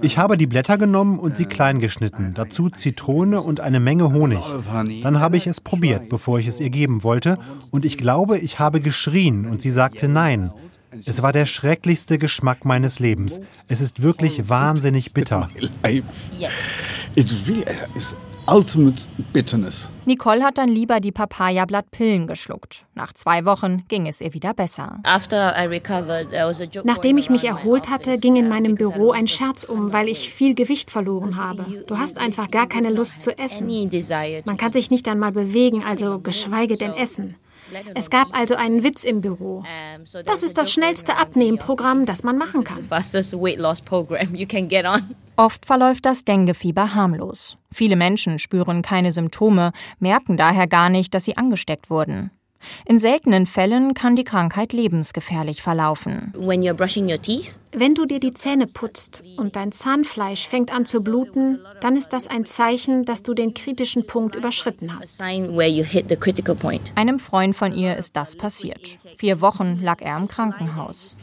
Ich 0.00 0.18
habe 0.18 0.38
die 0.38 0.46
Blätter 0.46 0.78
genommen 0.78 1.18
und 1.18 1.36
sie 1.36 1.46
klein 1.46 1.80
geschnitten, 1.80 2.34
dazu 2.34 2.70
Zitrone 2.70 3.40
und 3.40 3.58
eine 3.58 3.80
Menge 3.80 4.12
Honig. 4.12 4.44
Dann 5.02 5.18
habe 5.18 5.36
ich 5.36 5.48
es 5.48 5.60
probiert, 5.60 6.08
bevor 6.08 6.38
ich 6.38 6.46
es 6.46 6.60
ihr 6.60 6.70
geben 6.70 7.02
wollte, 7.02 7.36
und 7.72 7.84
ich 7.84 7.98
glaube, 7.98 8.38
ich 8.38 8.60
habe 8.60 8.80
geschrien 8.80 9.46
und 9.46 9.60
sie 9.60 9.70
sagte 9.70 10.06
nein. 10.06 10.52
Es 11.04 11.22
war 11.22 11.32
der 11.32 11.46
schrecklichste 11.46 12.18
Geschmack 12.18 12.64
meines 12.64 13.00
Lebens. 13.00 13.40
Es 13.66 13.80
ist 13.80 14.02
wirklich 14.02 14.48
wahnsinnig 14.48 15.12
bitter. 15.12 15.50
Ultimate 18.46 19.06
bitterness. 19.32 19.88
Nicole 20.04 20.44
hat 20.44 20.58
dann 20.58 20.68
lieber 20.68 21.00
die 21.00 21.12
Papayablattpillen 21.12 22.26
geschluckt. 22.26 22.84
Nach 22.94 23.12
zwei 23.14 23.46
Wochen 23.46 23.84
ging 23.88 24.06
es 24.06 24.20
ihr 24.20 24.34
wieder 24.34 24.52
besser. 24.52 25.00
Nachdem 26.84 27.18
ich 27.18 27.30
mich 27.30 27.44
erholt 27.44 27.88
hatte, 27.88 28.18
ging 28.18 28.36
in 28.36 28.48
meinem 28.48 28.74
Büro 28.74 29.12
ein 29.12 29.28
Scherz 29.28 29.64
um, 29.64 29.94
weil 29.94 30.08
ich 30.08 30.30
viel 30.30 30.54
Gewicht 30.54 30.90
verloren 30.90 31.36
habe. 31.36 31.84
Du 31.86 31.96
hast 31.96 32.18
einfach 32.18 32.50
gar 32.50 32.68
keine 32.68 32.90
Lust 32.90 33.20
zu 33.22 33.36
essen. 33.38 33.66
Man 34.44 34.56
kann 34.58 34.72
sich 34.74 34.90
nicht 34.90 35.08
einmal 35.08 35.32
bewegen, 35.32 35.82
also 35.82 36.18
geschweige 36.18 36.76
denn 36.76 36.92
essen. 36.92 37.36
Es 37.94 38.10
gab 38.10 38.36
also 38.38 38.54
einen 38.56 38.82
Witz 38.82 39.04
im 39.04 39.20
Büro. 39.20 39.64
Das 40.24 40.42
ist 40.42 40.58
das 40.58 40.72
schnellste 40.72 41.16
Abnehmprogramm, 41.16 42.06
das 42.06 42.22
man 42.22 42.38
machen 42.38 42.64
kann. 42.64 42.86
Oft 45.36 45.66
verläuft 45.66 46.06
das 46.06 46.24
Denguefieber 46.24 46.94
harmlos. 46.94 47.56
Viele 47.72 47.96
Menschen 47.96 48.38
spüren 48.38 48.82
keine 48.82 49.12
Symptome, 49.12 49.72
merken 49.98 50.36
daher 50.36 50.66
gar 50.66 50.88
nicht, 50.88 51.12
dass 51.14 51.24
sie 51.24 51.36
angesteckt 51.36 51.90
wurden. 51.90 52.30
In 52.86 52.98
seltenen 52.98 53.46
Fällen 53.46 53.94
kann 53.94 54.16
die 54.16 54.24
Krankheit 54.24 54.72
lebensgefährlich 54.72 55.62
verlaufen. 55.62 56.32
Wenn 57.76 57.94
du 57.94 58.06
dir 58.06 58.20
die 58.20 58.32
Zähne 58.32 58.66
putzt 58.66 59.24
und 59.36 59.56
dein 59.56 59.72
Zahnfleisch 59.72 60.46
fängt 60.46 60.72
an 60.72 60.86
zu 60.86 61.02
bluten, 61.02 61.58
dann 61.80 61.96
ist 61.96 62.12
das 62.12 62.28
ein 62.28 62.44
Zeichen, 62.44 63.04
dass 63.04 63.24
du 63.24 63.34
den 63.34 63.52
kritischen 63.52 64.06
Punkt 64.06 64.36
überschritten 64.36 64.96
hast. 64.96 65.20
Einem 66.94 67.18
Freund 67.18 67.56
von 67.56 67.74
ihr 67.74 67.96
ist 67.96 68.16
das 68.16 68.36
passiert. 68.36 68.96
Vier 69.16 69.40
Wochen 69.40 69.80
lag 69.82 70.00
er 70.00 70.16
im 70.16 70.28
Krankenhaus. 70.28 71.16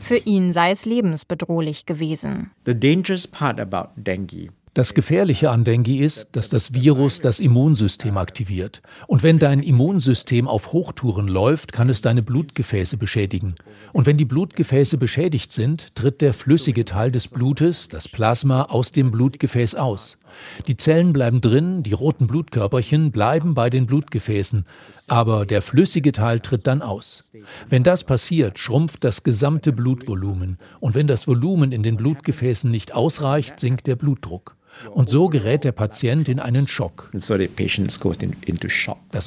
Für 0.00 0.16
ihn 0.16 0.52
sei 0.52 0.70
es 0.70 0.84
lebensbedrohlich 0.84 1.86
gewesen. 1.86 2.52
The 2.64 2.78
dangerous 2.78 3.26
part 3.26 3.58
about 3.58 3.88
dengue 3.96 4.50
das 4.74 4.94
Gefährliche 4.94 5.50
an 5.50 5.62
Dengue 5.62 6.02
ist, 6.02 6.30
dass 6.32 6.48
das 6.48 6.74
Virus 6.74 7.20
das 7.20 7.38
Immunsystem 7.38 8.16
aktiviert. 8.16 8.82
Und 9.06 9.22
wenn 9.22 9.38
dein 9.38 9.60
Immunsystem 9.60 10.48
auf 10.48 10.72
Hochtouren 10.72 11.28
läuft, 11.28 11.72
kann 11.72 11.88
es 11.88 12.02
deine 12.02 12.22
Blutgefäße 12.22 12.96
beschädigen. 12.96 13.54
Und 13.92 14.06
wenn 14.06 14.16
die 14.16 14.24
Blutgefäße 14.24 14.98
beschädigt 14.98 15.52
sind, 15.52 15.94
tritt 15.94 16.20
der 16.20 16.34
flüssige 16.34 16.84
Teil 16.84 17.12
des 17.12 17.28
Blutes, 17.28 17.88
das 17.88 18.08
Plasma, 18.08 18.62
aus 18.62 18.90
dem 18.90 19.12
Blutgefäß 19.12 19.76
aus. 19.76 20.18
Die 20.66 20.76
Zellen 20.76 21.12
bleiben 21.12 21.40
drin, 21.40 21.84
die 21.84 21.92
roten 21.92 22.26
Blutkörperchen 22.26 23.12
bleiben 23.12 23.54
bei 23.54 23.70
den 23.70 23.86
Blutgefäßen, 23.86 24.64
aber 25.06 25.46
der 25.46 25.62
flüssige 25.62 26.10
Teil 26.10 26.40
tritt 26.40 26.66
dann 26.66 26.82
aus. 26.82 27.30
Wenn 27.68 27.84
das 27.84 28.02
passiert, 28.02 28.58
schrumpft 28.58 29.04
das 29.04 29.22
gesamte 29.22 29.72
Blutvolumen 29.72 30.58
und 30.80 30.96
wenn 30.96 31.06
das 31.06 31.28
Volumen 31.28 31.70
in 31.70 31.84
den 31.84 31.96
Blutgefäßen 31.96 32.68
nicht 32.68 32.92
ausreicht, 32.92 33.60
sinkt 33.60 33.86
der 33.86 33.94
Blutdruck. 33.94 34.56
Und 34.90 35.10
so 35.10 35.28
gerät 35.28 35.64
der 35.64 35.72
Patient 35.72 36.28
in 36.28 36.40
einen 36.40 36.68
Schock. 36.68 37.10
Das 37.12 37.30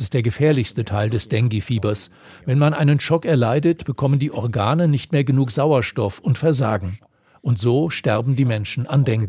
ist 0.02 0.14
der 0.14 0.22
gefährlichste 0.22 0.86
Teil 0.86 1.10
des 1.10 1.30
Dengue-Fiebers. 1.30 2.12
Wenn 2.46 2.60
man 2.60 2.74
einen 2.74 3.00
Schock 3.00 3.26
erleidet, 3.26 3.86
bekommen 3.86 4.20
die 4.20 4.32
Organe 4.32 4.88
nicht 4.88 5.12
mehr 5.12 5.24
genug 5.24 5.52
Sauerstoff 5.52 6.20
und 6.20 6.38
versagen. 6.38 7.00
Und 7.42 7.60
so 7.60 7.90
sterben 7.90 8.36
die 8.36 8.46
Menschen 8.46 8.88
an 8.88 9.06
Dengue. 9.06 9.28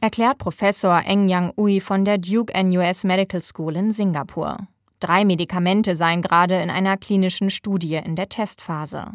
Erklärt 0.00 0.38
Professor 0.38 1.02
Eng 1.06 1.28
Yang 1.28 1.52
Ui 1.56 1.80
von 1.80 2.04
der 2.04 2.18
Duke 2.18 2.52
NUS 2.64 3.04
Medical 3.04 3.40
School 3.40 3.76
in 3.76 3.92
Singapur. 3.92 4.58
Drei 5.00 5.24
Medikamente 5.24 5.94
seien 5.94 6.22
gerade 6.22 6.56
in 6.60 6.70
einer 6.70 6.96
klinischen 6.96 7.50
Studie 7.50 7.94
in 7.94 8.16
der 8.16 8.28
Testphase. 8.28 9.12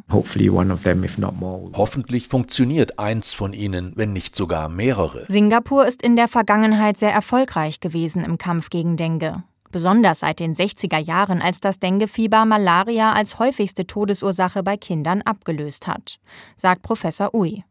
Hoffentlich 1.74 2.28
funktioniert 2.28 3.00
eins 3.00 3.34
von 3.34 3.54
ihnen, 3.54 3.92
wenn 3.96 4.14
nicht 4.14 4.36
sogar 4.36 4.70
mehrere. 4.70 5.26
Singapur 5.28 5.86
ist 5.86 6.02
in 6.02 6.16
der 6.16 6.28
Vergangenheit 6.28 6.98
sehr 6.98 7.12
erfolgreich 7.12 7.80
gewesen 7.80 8.24
im 8.24 8.38
Kampf 8.38 8.70
gegen 8.70 8.96
Dengue. 8.96 9.44
Besonders 9.74 10.20
seit 10.20 10.40
den 10.40 10.54
60er 10.54 11.00
Jahren, 11.00 11.42
als 11.42 11.60
das 11.60 11.80
Denguefieber 11.80 12.46
Malaria 12.46 13.12
als 13.12 13.40
häufigste 13.40 13.88
Todesursache 13.88 14.62
bei 14.62 14.78
Kindern 14.78 15.24
abgelöst 15.24 15.88
hat, 15.88 16.20
sagt 16.56 16.84
Professor 16.84 17.34
Ui. 17.34 17.64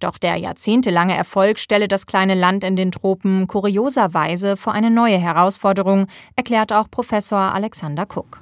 Doch 0.00 0.18
der 0.18 0.36
jahrzehntelange 0.36 1.16
Erfolg 1.16 1.58
stelle 1.58 1.88
das 1.88 2.06
kleine 2.06 2.34
Land 2.34 2.64
in 2.64 2.76
den 2.76 2.92
Tropen 2.92 3.46
kurioserweise 3.46 4.56
vor 4.56 4.72
eine 4.72 4.90
neue 4.90 5.18
Herausforderung, 5.18 6.06
erklärt 6.36 6.72
auch 6.72 6.90
Professor 6.90 7.38
Alexander 7.38 8.02
Cook. 8.02 8.40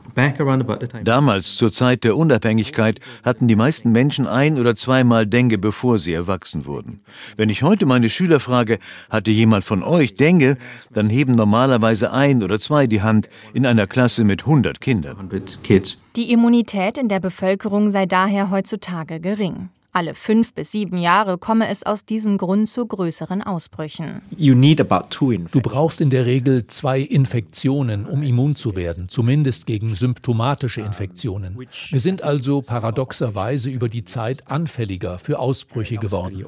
Damals, 1.04 1.56
zur 1.56 1.72
Zeit 1.72 2.04
der 2.04 2.16
Unabhängigkeit, 2.16 3.00
hatten 3.25 3.49
die 3.49 3.56
meisten 3.56 3.92
Menschen 3.92 4.26
ein 4.26 4.58
oder 4.58 4.76
zweimal 4.76 5.26
Dengue, 5.26 5.58
bevor 5.58 5.99
sie 5.99 6.12
erwachsen 6.12 6.66
wurden. 6.66 7.00
Wenn 7.37 7.49
ich 7.49 7.62
heute 7.62 7.87
meine 7.87 8.08
Schüler 8.08 8.40
frage, 8.40 8.78
hatte 9.08 9.30
jemand 9.30 9.64
von 9.64 9.82
euch 9.82 10.16
Dengue, 10.16 10.56
dann 10.92 11.08
heben 11.08 11.32
normalerweise 11.32 12.12
ein 12.12 12.42
oder 12.42 12.60
zwei 12.60 12.87
die 12.87 13.02
Hand 13.02 13.28
in 13.54 13.66
einer 13.66 13.87
Klasse 13.87 14.25
mit 14.25 14.42
100 14.42 14.80
Kindern. 14.80 15.30
Die 16.16 16.32
Immunität 16.32 16.99
in 16.99 17.08
der 17.08 17.20
Bevölkerung 17.20 17.90
sei 17.90 18.06
daher 18.06 18.50
heutzutage 18.50 19.20
gering. 19.20 19.68
Alle 19.92 20.14
fünf 20.14 20.54
bis 20.54 20.70
sieben 20.70 20.99
Jahre 20.99 21.37
komme 21.37 21.68
es 21.68 21.82
aus 21.82 22.04
diesem 22.04 22.38
Grund 22.38 22.68
zu 22.68 22.87
größeren 22.87 23.42
Ausbrüchen. 23.42 24.23
Du 24.30 25.61
brauchst 25.61 26.00
in 26.00 26.11
der 26.11 26.26
Regel 26.26 26.66
zwei 26.68 27.00
Infektionen, 27.00 28.06
um 28.06 28.23
immun 28.23 28.54
zu 28.54 28.76
werden, 28.76 29.09
zumindest 29.09 29.66
gegen 29.66 29.97
symptomatische 29.97 30.80
Infektionen. 30.80 31.59
Wir 31.88 32.00
sind 32.00 32.23
also 32.23 32.61
paradoxerweise 32.61 33.70
über 33.70 33.88
die 33.88 34.04
Zeit 34.04 34.49
anfälliger 34.49 35.18
für 35.18 35.40
Ausbrüche 35.40 35.97
geworden. 35.97 36.44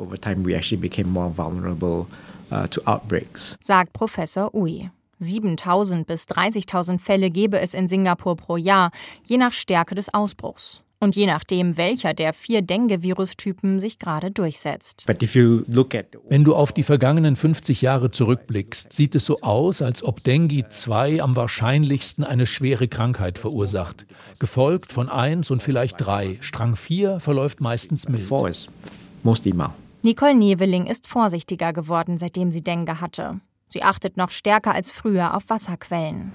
Sagt 3.60 3.92
Professor 3.92 4.54
Ui. 4.54 4.90
7000 5.18 6.06
bis 6.06 6.24
30.000 6.24 6.98
Fälle 6.98 7.30
gebe 7.30 7.60
es 7.60 7.74
in 7.74 7.86
Singapur 7.86 8.36
pro 8.36 8.56
Jahr, 8.56 8.90
je 9.24 9.36
nach 9.38 9.52
Stärke 9.52 9.94
des 9.94 10.12
Ausbruchs 10.12 10.81
und 11.02 11.16
je 11.16 11.26
nachdem, 11.26 11.76
welcher 11.76 12.14
der 12.14 12.32
vier 12.32 12.62
Dengue-Virustypen 12.62 13.80
sich 13.80 13.98
gerade 13.98 14.30
durchsetzt. 14.30 15.04
Wenn 15.08 16.44
du 16.44 16.54
auf 16.54 16.70
die 16.70 16.84
vergangenen 16.84 17.34
50 17.34 17.82
Jahre 17.82 18.12
zurückblickst, 18.12 18.92
sieht 18.92 19.16
es 19.16 19.26
so 19.26 19.40
aus, 19.40 19.82
als 19.82 20.04
ob 20.04 20.22
Dengue 20.22 20.68
2 20.68 21.20
am 21.20 21.34
wahrscheinlichsten 21.34 22.22
eine 22.22 22.46
schwere 22.46 22.86
Krankheit 22.86 23.38
verursacht, 23.38 24.06
gefolgt 24.38 24.92
von 24.92 25.08
1 25.08 25.50
und 25.50 25.60
vielleicht 25.60 25.96
3. 25.98 26.38
Strang 26.40 26.76
4 26.76 27.18
verläuft 27.18 27.60
meistens 27.60 28.08
mild. 28.08 28.30
Nicole 30.02 30.36
Neveling 30.36 30.86
ist 30.86 31.08
vorsichtiger 31.08 31.72
geworden, 31.72 32.16
seitdem 32.16 32.52
sie 32.52 32.62
Dengue 32.62 33.00
hatte. 33.00 33.40
Sie 33.72 33.82
achtet 33.82 34.18
noch 34.18 34.30
stärker 34.30 34.74
als 34.74 34.90
früher 34.90 35.34
auf 35.34 35.44
Wasserquellen. 35.48 36.32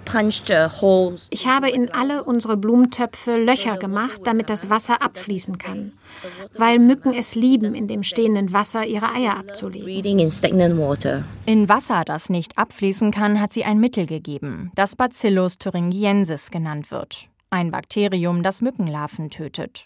Ich 1.29 1.47
habe 1.47 1.69
in 1.69 1.93
alle 1.93 2.23
unsere 2.23 2.57
Blumentöpfe 2.57 3.37
Löcher 3.37 3.77
gemacht, 3.77 4.21
damit 4.23 4.49
das 4.49 4.71
Wasser 4.71 5.03
abfließen 5.03 5.59
kann, 5.59 5.91
weil 6.57 6.79
Mücken 6.79 7.13
es 7.13 7.35
lieben, 7.35 7.75
in 7.75 7.85
dem 7.85 8.01
stehenden 8.01 8.53
Wasser 8.53 8.87
ihre 8.87 9.13
Eier 9.13 9.37
abzulegen. 9.37 10.31
In 11.45 11.69
Wasser, 11.69 12.03
das 12.05 12.31
nicht 12.31 12.57
abfließen 12.57 13.11
kann, 13.11 13.39
hat 13.39 13.53
sie 13.53 13.63
ein 13.63 13.79
Mittel 13.79 14.07
gegeben, 14.07 14.71
das 14.73 14.95
Bacillus 14.95 15.59
thuringiensis 15.59 16.49
genannt 16.49 16.89
wird. 16.89 17.27
Ein 17.51 17.69
Bakterium, 17.69 18.41
das 18.41 18.61
Mückenlarven 18.61 19.29
tötet. 19.29 19.85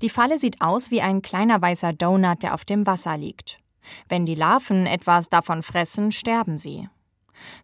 Die 0.00 0.08
Falle 0.08 0.38
sieht 0.38 0.62
aus 0.62 0.90
wie 0.90 1.02
ein 1.02 1.20
kleiner 1.20 1.60
weißer 1.60 1.92
Donut, 1.92 2.42
der 2.42 2.54
auf 2.54 2.64
dem 2.64 2.86
Wasser 2.86 3.18
liegt. 3.18 3.58
Wenn 4.08 4.26
die 4.26 4.34
Larven 4.34 4.86
etwas 4.86 5.28
davon 5.28 5.62
fressen, 5.62 6.12
sterben 6.12 6.58
sie. 6.58 6.88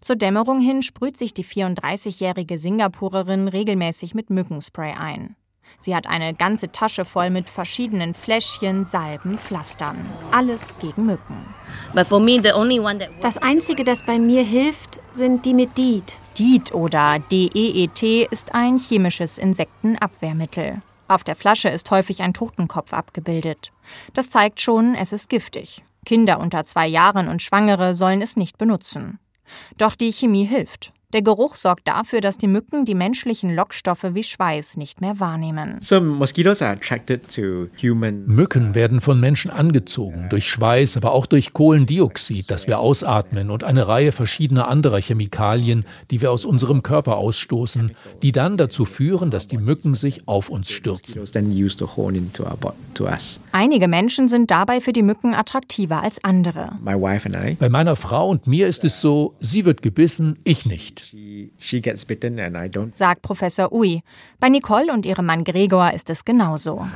Zur 0.00 0.16
Dämmerung 0.16 0.60
hin 0.60 0.82
sprüht 0.82 1.16
sich 1.16 1.34
die 1.34 1.44
34-jährige 1.44 2.58
Singapurerin 2.58 3.48
regelmäßig 3.48 4.14
mit 4.14 4.30
Mückenspray 4.30 4.94
ein. 4.94 5.36
Sie 5.80 5.94
hat 5.94 6.06
eine 6.06 6.34
ganze 6.34 6.70
Tasche 6.70 7.04
voll 7.04 7.30
mit 7.30 7.48
verschiedenen 7.48 8.14
Fläschchen, 8.14 8.84
Salben, 8.84 9.38
Pflastern. 9.38 10.06
Alles 10.30 10.74
gegen 10.78 11.06
Mücken. 11.06 11.54
Das 13.20 13.38
Einzige, 13.38 13.84
das 13.84 14.04
bei 14.04 14.18
mir 14.18 14.42
hilft, 14.44 15.00
sind 15.12 15.44
die 15.44 15.54
mit 15.54 15.76
DEET. 15.76 16.20
DEET 16.38 16.74
oder 16.74 17.18
DEET 17.18 18.02
ist 18.30 18.54
ein 18.54 18.78
chemisches 18.78 19.38
Insektenabwehrmittel. 19.38 20.82
Auf 21.06 21.22
der 21.22 21.36
Flasche 21.36 21.68
ist 21.68 21.90
häufig 21.90 22.22
ein 22.22 22.32
Totenkopf 22.32 22.92
abgebildet. 22.92 23.72
Das 24.14 24.30
zeigt 24.30 24.60
schon, 24.60 24.94
es 24.94 25.12
ist 25.12 25.28
giftig. 25.28 25.84
Kinder 26.04 26.38
unter 26.38 26.64
zwei 26.64 26.86
Jahren 26.86 27.28
und 27.28 27.42
Schwangere 27.42 27.94
sollen 27.94 28.22
es 28.22 28.36
nicht 28.36 28.58
benutzen. 28.58 29.18
Doch 29.76 29.94
die 29.94 30.12
Chemie 30.12 30.44
hilft. 30.44 30.92
Der 31.14 31.22
Geruch 31.22 31.54
sorgt 31.54 31.86
dafür, 31.86 32.20
dass 32.20 32.38
die 32.38 32.48
Mücken 32.48 32.84
die 32.84 32.96
menschlichen 32.96 33.54
Lockstoffe 33.54 34.04
wie 34.14 34.24
Schweiß 34.24 34.76
nicht 34.76 35.00
mehr 35.00 35.20
wahrnehmen. 35.20 35.78
Mücken 38.26 38.74
werden 38.74 39.00
von 39.00 39.20
Menschen 39.20 39.52
angezogen, 39.52 40.26
durch 40.28 40.50
Schweiß, 40.50 40.96
aber 40.96 41.12
auch 41.12 41.26
durch 41.26 41.52
Kohlendioxid, 41.52 42.50
das 42.50 42.66
wir 42.66 42.80
ausatmen 42.80 43.50
und 43.52 43.62
eine 43.62 43.86
Reihe 43.86 44.10
verschiedener 44.10 44.66
anderer 44.66 45.00
Chemikalien, 45.00 45.84
die 46.10 46.20
wir 46.20 46.32
aus 46.32 46.44
unserem 46.44 46.82
Körper 46.82 47.16
ausstoßen, 47.16 47.92
die 48.22 48.32
dann 48.32 48.56
dazu 48.56 48.84
führen, 48.84 49.30
dass 49.30 49.46
die 49.46 49.58
Mücken 49.58 49.94
sich 49.94 50.26
auf 50.26 50.48
uns 50.48 50.68
stürzen. 50.72 51.22
Einige 53.52 53.86
Menschen 53.86 54.26
sind 54.26 54.50
dabei 54.50 54.80
für 54.80 54.92
die 54.92 55.02
Mücken 55.04 55.32
attraktiver 55.32 56.02
als 56.02 56.24
andere. 56.24 56.72
Bei 57.60 57.68
meiner 57.68 57.94
Frau 57.94 58.30
und 58.30 58.48
mir 58.48 58.66
ist 58.66 58.84
es 58.84 59.00
so, 59.00 59.36
sie 59.38 59.64
wird 59.64 59.80
gebissen, 59.80 60.40
ich 60.42 60.66
nicht 60.66 61.03
sagt 62.94 63.22
Professor 63.22 63.72
Ui. 63.72 64.00
Bei 64.40 64.48
Nicole 64.48 64.92
und 64.92 65.06
ihrem 65.06 65.26
Mann 65.26 65.44
Gregor 65.44 65.92
ist 65.92 66.10
es 66.10 66.24
genauso. 66.24 66.86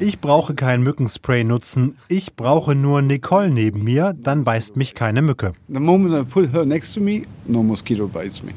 Ich 0.00 0.20
brauche 0.20 0.54
kein 0.54 0.82
Mückenspray 0.82 1.44
nutzen. 1.44 1.96
Ich 2.08 2.34
brauche 2.34 2.74
nur 2.74 3.02
Nicole 3.02 3.50
neben 3.50 3.84
mir, 3.84 4.14
dann 4.16 4.44
beißt 4.44 4.76
mich 4.76 4.94
keine 4.94 5.22
Mücke. 5.22 5.52
The 5.68 5.80
moment 5.80 6.14
I 6.14 6.30
put 6.30 6.52
her 6.52 6.64
next 6.64 6.94
to 6.94 7.00
me, 7.00 7.22
no 7.46 7.62
mosquito 7.62 8.08
bites 8.08 8.42
me. 8.42 8.52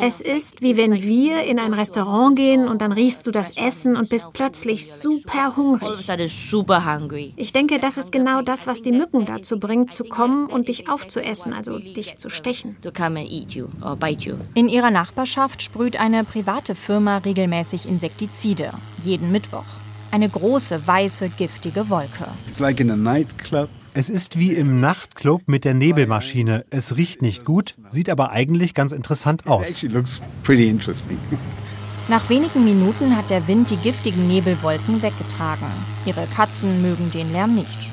Es 0.00 0.20
ist 0.20 0.62
wie 0.62 0.76
wenn 0.76 1.02
wir 1.02 1.42
in 1.44 1.58
ein 1.58 1.74
Restaurant 1.74 2.36
gehen 2.36 2.68
und 2.68 2.80
dann 2.80 2.92
riechst 2.92 3.26
du 3.26 3.30
das 3.30 3.56
Essen 3.56 3.96
und 3.96 4.08
bist 4.08 4.32
plötzlich 4.32 4.90
super 4.90 5.56
hungrig. 5.56 6.08
Ich 7.36 7.52
denke, 7.52 7.78
das 7.78 7.98
ist 7.98 8.12
genau 8.12 8.42
das, 8.42 8.66
was 8.66 8.82
die 8.82 8.92
Mücken 8.92 9.26
dazu 9.26 9.58
bringt, 9.58 9.92
zu 9.92 10.04
kommen 10.04 10.46
und 10.46 10.68
dich 10.68 10.88
aufzuessen, 10.88 11.52
also 11.52 11.78
dich 11.78 12.18
zu 12.18 12.30
stechen. 12.30 12.76
In 14.54 14.68
ihrer 14.68 14.90
Nachbarschaft 14.90 15.62
sprüht 15.62 15.98
eine 15.98 16.24
private 16.24 16.74
Firma 16.74 17.18
regelmäßig 17.18 17.86
Insektizide, 17.86 18.72
jeden 19.04 19.32
Mittwoch. 19.32 19.64
Eine 20.12 20.28
große, 20.28 20.86
weiße, 20.86 21.30
giftige 21.30 21.90
Wolke. 21.90 22.28
It's 22.46 22.60
like 22.60 22.80
in 22.80 22.90
a 22.90 22.96
nightclub. 22.96 23.68
Es 23.98 24.10
ist 24.10 24.38
wie 24.38 24.52
im 24.52 24.78
Nachtclub 24.78 25.44
mit 25.46 25.64
der 25.64 25.72
Nebelmaschine. 25.72 26.66
Es 26.68 26.98
riecht 26.98 27.22
nicht 27.22 27.46
gut, 27.46 27.78
sieht 27.90 28.10
aber 28.10 28.30
eigentlich 28.30 28.74
ganz 28.74 28.92
interessant 28.92 29.46
aus. 29.46 29.74
Nach 32.08 32.28
wenigen 32.30 32.64
Minuten 32.64 33.16
hat 33.16 33.30
der 33.30 33.48
Wind 33.48 33.68
die 33.70 33.76
giftigen 33.78 34.28
Nebelwolken 34.28 35.02
weggetragen. 35.02 35.66
Ihre 36.04 36.24
Katzen 36.28 36.80
mögen 36.80 37.10
den 37.10 37.32
Lärm 37.32 37.56
nicht. 37.56 37.90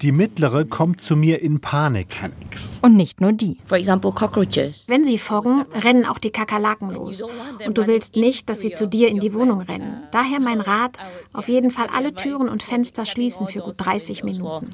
Die 0.00 0.12
mittlere 0.12 0.64
kommt 0.64 1.02
zu 1.02 1.16
mir 1.16 1.42
in 1.42 1.60
Panik. 1.60 2.16
Und 2.80 2.96
nicht 2.96 3.20
nur 3.20 3.32
die. 3.32 3.58
Wenn 3.68 5.04
sie 5.04 5.18
foggen, 5.18 5.66
rennen 5.74 6.06
auch 6.06 6.16
die 6.16 6.30
Kakerlaken 6.30 6.92
los. 6.92 7.22
Und 7.66 7.76
du 7.76 7.86
willst 7.86 8.16
nicht, 8.16 8.48
dass 8.48 8.60
sie 8.60 8.72
zu 8.72 8.88
dir 8.88 9.08
in 9.08 9.20
die 9.20 9.34
Wohnung 9.34 9.60
rennen. 9.60 10.04
Daher 10.10 10.40
mein 10.40 10.62
Rat, 10.62 10.96
auf 11.34 11.48
jeden 11.48 11.70
Fall 11.70 11.88
alle 11.94 12.14
Türen 12.14 12.48
und 12.48 12.62
Fenster 12.62 13.04
schließen 13.04 13.48
für 13.48 13.60
gut 13.60 13.74
30 13.76 14.24
Minuten. 14.24 14.72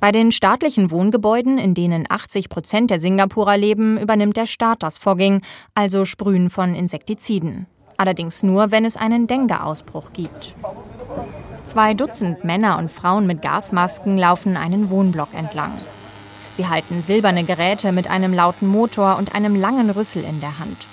Bei 0.00 0.12
den 0.12 0.32
staatlichen 0.32 0.90
Wohngebäuden, 0.90 1.58
in 1.58 1.74
denen 1.74 2.06
80 2.08 2.48
Prozent 2.48 2.90
der 2.90 3.00
Singapurer 3.00 3.58
leben, 3.58 3.98
übernimmt 3.98 4.38
der 4.38 4.46
Staat 4.46 4.82
das 4.82 4.96
Fogging, 4.96 5.42
also 5.74 6.04
Sprühen 6.04 6.50
von 6.50 6.74
Insektiziden. 6.74 7.66
Allerdings 7.96 8.42
nur, 8.42 8.70
wenn 8.70 8.84
es 8.84 8.96
einen 8.96 9.26
Dengue-Ausbruch 9.26 10.12
gibt. 10.12 10.54
Zwei 11.64 11.94
Dutzend 11.94 12.44
Männer 12.44 12.78
und 12.78 12.90
Frauen 12.90 13.26
mit 13.26 13.42
Gasmasken 13.42 14.18
laufen 14.18 14.56
einen 14.56 14.90
Wohnblock 14.90 15.32
entlang. 15.34 15.72
Sie 16.52 16.68
halten 16.68 17.00
silberne 17.00 17.44
Geräte 17.44 17.90
mit 17.90 18.08
einem 18.08 18.32
lauten 18.32 18.68
Motor 18.68 19.16
und 19.16 19.34
einem 19.34 19.56
langen 19.56 19.90
Rüssel 19.90 20.22
in 20.22 20.40
der 20.40 20.58
Hand. 20.58 20.86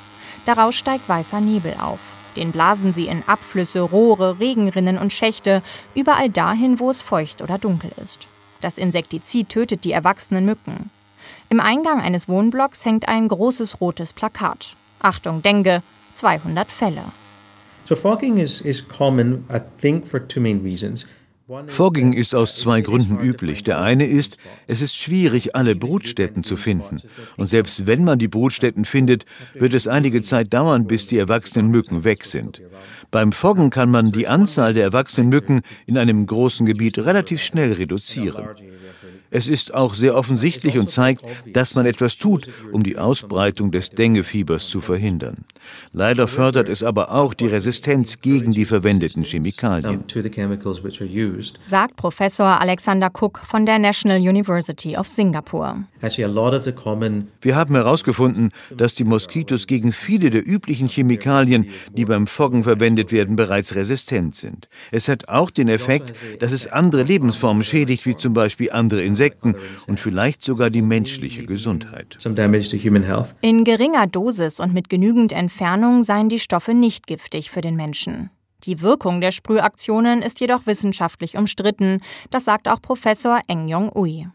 Daraus 0.45 0.75
steigt 0.75 1.07
weißer 1.07 1.39
Nebel 1.41 1.75
auf. 1.79 1.99
Den 2.35 2.51
blasen 2.51 2.93
sie 2.93 3.07
in 3.07 3.23
Abflüsse, 3.27 3.81
Rohre, 3.81 4.39
Regenrinnen 4.39 4.97
und 4.97 5.13
Schächte, 5.13 5.61
überall 5.93 6.29
dahin, 6.29 6.79
wo 6.79 6.89
es 6.89 7.01
feucht 7.01 7.41
oder 7.41 7.57
dunkel 7.57 7.91
ist. 8.01 8.27
Das 8.61 8.77
Insektizid 8.77 9.49
tötet 9.49 9.83
die 9.83 9.91
erwachsenen 9.91 10.45
Mücken. 10.45 10.89
Im 11.51 11.59
Eingang 11.59 11.99
eines 11.99 12.29
Wohnblocks 12.29 12.85
hängt 12.85 13.09
ein 13.09 13.27
großes 13.27 13.81
rotes 13.81 14.13
Plakat. 14.13 14.77
Achtung, 14.99 15.41
Dengue, 15.41 15.83
200 16.09 16.71
Fälle. 16.71 17.03
Fogging 21.67 22.13
ist 22.13 22.33
aus 22.33 22.57
zwei 22.57 22.79
Gründen 22.79 23.19
üblich. 23.19 23.65
Der 23.65 23.81
eine 23.81 24.05
ist, 24.05 24.37
es 24.67 24.81
ist 24.81 24.95
schwierig, 24.95 25.53
alle 25.53 25.75
Brutstätten 25.75 26.45
zu 26.45 26.55
finden. 26.55 27.01
Und 27.35 27.47
selbst 27.47 27.85
wenn 27.85 28.05
man 28.05 28.17
die 28.17 28.29
Brutstätten 28.29 28.85
findet, 28.85 29.25
wird 29.53 29.73
es 29.73 29.89
einige 29.89 30.21
Zeit 30.21 30.53
dauern, 30.53 30.87
bis 30.87 31.07
die 31.07 31.17
erwachsenen 31.17 31.67
Mücken 31.67 32.05
weg 32.05 32.23
sind. 32.23 32.61
Beim 33.11 33.33
Foggen 33.33 33.69
kann 33.69 33.91
man 33.91 34.13
die 34.13 34.29
Anzahl 34.29 34.73
der 34.73 34.83
erwachsenen 34.83 35.27
Mücken 35.27 35.63
in 35.85 35.97
einem 35.97 36.25
großen 36.25 36.65
Gebiet 36.65 36.97
relativ 36.99 37.41
schnell 37.43 37.73
reduzieren. 37.73 38.47
Es 39.33 39.47
ist 39.47 39.73
auch 39.73 39.95
sehr 39.95 40.15
offensichtlich 40.17 40.77
und 40.77 40.89
zeigt, 40.89 41.23
dass 41.53 41.73
man 41.73 41.85
etwas 41.85 42.17
tut, 42.17 42.49
um 42.73 42.83
die 42.83 42.97
Ausbreitung 42.97 43.71
des 43.71 43.91
Denguefiebers 43.91 44.67
zu 44.67 44.81
verhindern. 44.81 45.45
Leider 45.93 46.27
fördert 46.27 46.67
es 46.67 46.83
aber 46.83 47.13
auch 47.13 47.33
die 47.33 47.47
Resistenz 47.47 48.19
gegen 48.19 48.51
die 48.51 48.65
verwendeten 48.65 49.23
Chemikalien. 49.23 50.03
Sagt 51.65 51.95
Professor 51.95 52.59
Alexander 52.59 53.09
Cook 53.09 53.39
von 53.39 53.65
der 53.65 53.79
National 53.79 54.19
University 54.19 54.97
of 54.97 55.07
Singapore. 55.07 55.85
Wir 57.41 57.55
haben 57.55 57.75
herausgefunden, 57.75 58.51
dass 58.75 58.95
die 58.95 59.03
Moskitos 59.05 59.65
gegen 59.67 59.93
viele 59.93 60.29
der 60.29 60.45
üblichen 60.45 60.89
Chemikalien, 60.89 61.69
die 61.95 62.03
beim 62.03 62.27
Foggen 62.27 62.65
verwendet 62.65 63.13
werden, 63.13 63.37
bereits 63.37 63.75
resistent 63.75 64.35
sind. 64.35 64.67
Es 64.91 65.07
hat 65.07 65.29
auch 65.29 65.51
den 65.51 65.69
Effekt, 65.69 66.13
dass 66.41 66.51
es 66.51 66.67
andere 66.67 67.03
Lebensformen 67.03 67.63
schädigt, 67.63 68.05
wie 68.05 68.17
zum 68.17 68.33
Beispiel 68.33 68.71
andere 68.71 69.03
Insekten. 69.03 69.20
Insekten 69.21 69.55
und 69.85 69.99
vielleicht 69.99 70.43
sogar 70.43 70.71
die 70.71 70.81
menschliche 70.81 71.45
Gesundheit. 71.45 72.17
In 73.41 73.63
geringer 73.63 74.07
Dosis 74.07 74.59
und 74.59 74.73
mit 74.73 74.89
genügend 74.89 75.31
Entfernung 75.31 76.03
seien 76.03 76.27
die 76.27 76.39
Stoffe 76.39 76.73
nicht 76.73 77.05
giftig 77.05 77.51
für 77.51 77.61
den 77.61 77.75
Menschen. 77.75 78.31
Die 78.63 78.81
Wirkung 78.81 79.21
der 79.21 79.31
Sprühaktionen 79.31 80.21
ist 80.21 80.39
jedoch 80.39 80.65
wissenschaftlich 80.65 81.37
umstritten. 81.37 82.01
Das 82.29 82.45
sagt 82.45 82.67
auch 82.67 82.81
Professor 82.81 83.39
Eng 83.47 83.67
Yong 83.67 83.91
Ui. 83.95 84.27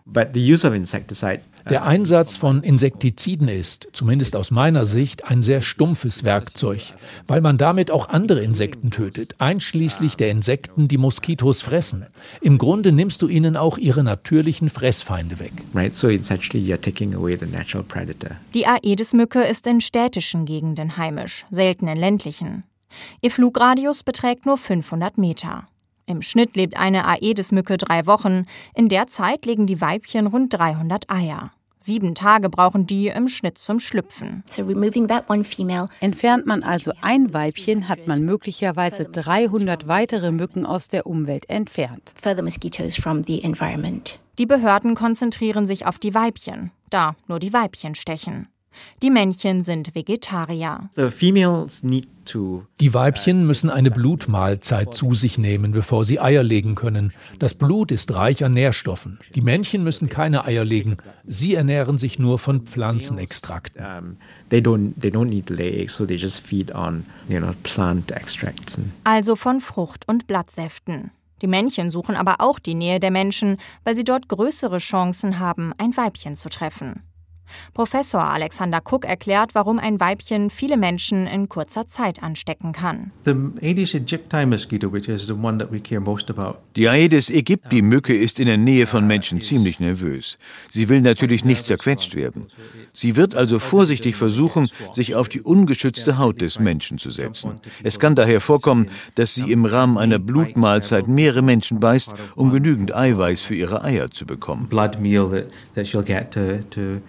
Der 1.68 1.84
Einsatz 1.84 2.36
von 2.36 2.62
Insektiziden 2.62 3.48
ist, 3.48 3.88
zumindest 3.92 4.36
aus 4.36 4.52
meiner 4.52 4.86
Sicht, 4.86 5.28
ein 5.28 5.42
sehr 5.42 5.62
stumpfes 5.62 6.22
Werkzeug, 6.22 6.80
weil 7.26 7.40
man 7.40 7.58
damit 7.58 7.90
auch 7.90 8.08
andere 8.08 8.40
Insekten 8.44 8.92
tötet, 8.92 9.34
einschließlich 9.38 10.16
der 10.16 10.30
Insekten, 10.30 10.86
die 10.86 10.96
Moskitos 10.96 11.62
fressen. 11.62 12.06
Im 12.40 12.58
Grunde 12.58 12.92
nimmst 12.92 13.20
du 13.20 13.26
ihnen 13.26 13.56
auch 13.56 13.78
ihre 13.78 14.04
natürlichen 14.04 14.68
Fressfeinde 14.68 15.40
weg. 15.40 15.52
Die 18.54 18.66
Aedes-Mücke 18.68 19.42
ist 19.42 19.66
in 19.66 19.80
städtischen 19.80 20.44
Gegenden 20.44 20.96
heimisch, 20.96 21.46
selten 21.50 21.88
in 21.88 21.96
ländlichen. 21.96 22.62
Ihr 23.22 23.32
Flugradius 23.32 24.04
beträgt 24.04 24.46
nur 24.46 24.56
500 24.56 25.18
Meter. 25.18 25.66
Im 26.06 26.22
Schnitt 26.22 26.54
lebt 26.54 26.76
eine 26.76 27.04
Aedes-Mücke 27.08 27.76
drei 27.76 28.06
Wochen. 28.06 28.46
In 28.76 28.88
der 28.88 29.08
Zeit 29.08 29.44
legen 29.44 29.66
die 29.66 29.80
Weibchen 29.80 30.28
rund 30.28 30.54
300 30.54 31.10
Eier. 31.10 31.50
Sieben 31.86 32.16
Tage 32.16 32.50
brauchen 32.50 32.88
die 32.88 33.06
im 33.06 33.28
Schnitt 33.28 33.58
zum 33.58 33.78
Schlüpfen. 33.78 34.42
Entfernt 36.00 36.44
man 36.44 36.64
also 36.64 36.92
ein 37.00 37.32
Weibchen, 37.32 37.88
hat 37.88 38.08
man 38.08 38.24
möglicherweise 38.24 39.04
300 39.04 39.86
weitere 39.86 40.32
Mücken 40.32 40.66
aus 40.66 40.88
der 40.88 41.06
Umwelt 41.06 41.48
entfernt. 41.48 42.12
Die 44.38 44.46
Behörden 44.46 44.96
konzentrieren 44.96 45.68
sich 45.68 45.86
auf 45.86 45.98
die 45.98 46.12
Weibchen, 46.12 46.72
da 46.90 47.14
nur 47.28 47.38
die 47.38 47.52
Weibchen 47.52 47.94
stechen. 47.94 48.48
Die 49.02 49.10
Männchen 49.10 49.62
sind 49.62 49.94
Vegetarier. 49.94 50.90
Die 52.80 52.94
Weibchen 52.94 53.46
müssen 53.46 53.70
eine 53.70 53.90
Blutmahlzeit 53.90 54.94
zu 54.94 55.14
sich 55.14 55.38
nehmen, 55.38 55.72
bevor 55.72 56.04
sie 56.04 56.20
Eier 56.20 56.42
legen 56.42 56.74
können. 56.74 57.12
Das 57.38 57.54
Blut 57.54 57.92
ist 57.92 58.14
reich 58.14 58.44
an 58.44 58.52
Nährstoffen. 58.52 59.20
Die 59.34 59.40
Männchen 59.40 59.84
müssen 59.84 60.08
keine 60.08 60.44
Eier 60.44 60.64
legen. 60.64 60.96
Sie 61.24 61.54
ernähren 61.54 61.98
sich 61.98 62.18
nur 62.18 62.38
von 62.38 62.62
Pflanzenextrakten. 62.62 63.86
Also 69.04 69.36
von 69.36 69.60
Frucht- 69.60 70.08
und 70.08 70.26
Blattsäften. 70.26 71.10
Die 71.42 71.46
Männchen 71.46 71.90
suchen 71.90 72.16
aber 72.16 72.36
auch 72.40 72.58
die 72.58 72.74
Nähe 72.74 72.98
der 72.98 73.10
Menschen, 73.10 73.58
weil 73.84 73.94
sie 73.94 74.04
dort 74.04 74.28
größere 74.28 74.78
Chancen 74.78 75.38
haben, 75.38 75.72
ein 75.78 75.96
Weibchen 75.96 76.34
zu 76.34 76.48
treffen. 76.48 77.02
Professor 77.74 78.24
Alexander 78.24 78.80
Cook 78.84 79.04
erklärt, 79.04 79.54
warum 79.54 79.78
ein 79.78 80.00
Weibchen 80.00 80.50
viele 80.50 80.76
Menschen 80.76 81.26
in 81.26 81.48
kurzer 81.48 81.86
Zeit 81.86 82.22
anstecken 82.22 82.72
kann. 82.72 83.10
Die 86.76 86.88
Aedes 86.88 87.30
aegypti 87.30 87.82
Mücke 87.82 88.16
ist 88.16 88.38
in 88.38 88.46
der 88.46 88.56
Nähe 88.56 88.86
von 88.86 89.06
Menschen 89.06 89.42
ziemlich 89.42 89.80
nervös. 89.80 90.38
Sie 90.68 90.88
will 90.88 91.00
natürlich 91.00 91.44
nicht 91.44 91.64
zerquetscht 91.64 92.14
werden. 92.14 92.46
Sie 92.92 93.16
wird 93.16 93.34
also 93.34 93.58
vorsichtig 93.58 94.16
versuchen, 94.16 94.70
sich 94.92 95.14
auf 95.14 95.28
die 95.28 95.40
ungeschützte 95.40 96.18
Haut 96.18 96.40
des 96.40 96.58
Menschen 96.58 96.98
zu 96.98 97.10
setzen. 97.10 97.60
Es 97.82 97.98
kann 97.98 98.14
daher 98.14 98.40
vorkommen, 98.40 98.86
dass 99.14 99.34
sie 99.34 99.52
im 99.52 99.64
Rahmen 99.64 99.98
einer 99.98 100.18
Blutmahlzeit 100.18 101.08
mehrere 101.08 101.42
Menschen 101.42 101.80
beißt, 101.80 102.14
um 102.34 102.50
genügend 102.50 102.94
Eiweiß 102.94 103.42
für 103.42 103.54
ihre 103.54 103.84
Eier 103.84 104.10
zu 104.10 104.26
bekommen. 104.26 104.68
Uh, 106.76 107.00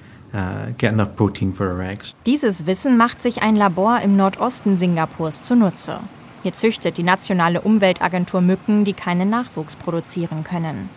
Dieses 2.26 2.66
Wissen 2.66 2.98
macht 2.98 3.22
sich 3.22 3.42
ein 3.44 3.56
Labor 3.56 4.02
im 4.02 4.18
Nordosten 4.18 4.78
Singapurs 4.78 5.42
zunutze. 5.44 6.00
Hier 6.44 6.54
züchtet 6.54 6.98
die 6.98 7.04
nationale 7.04 7.62
Umweltagentur 7.62 8.42
Mücken, 8.42 8.84
die 8.84 8.94
keinen 8.94 9.30
Nachwuchs 9.30 9.76
produzieren 9.76 10.44
können. 10.44 10.90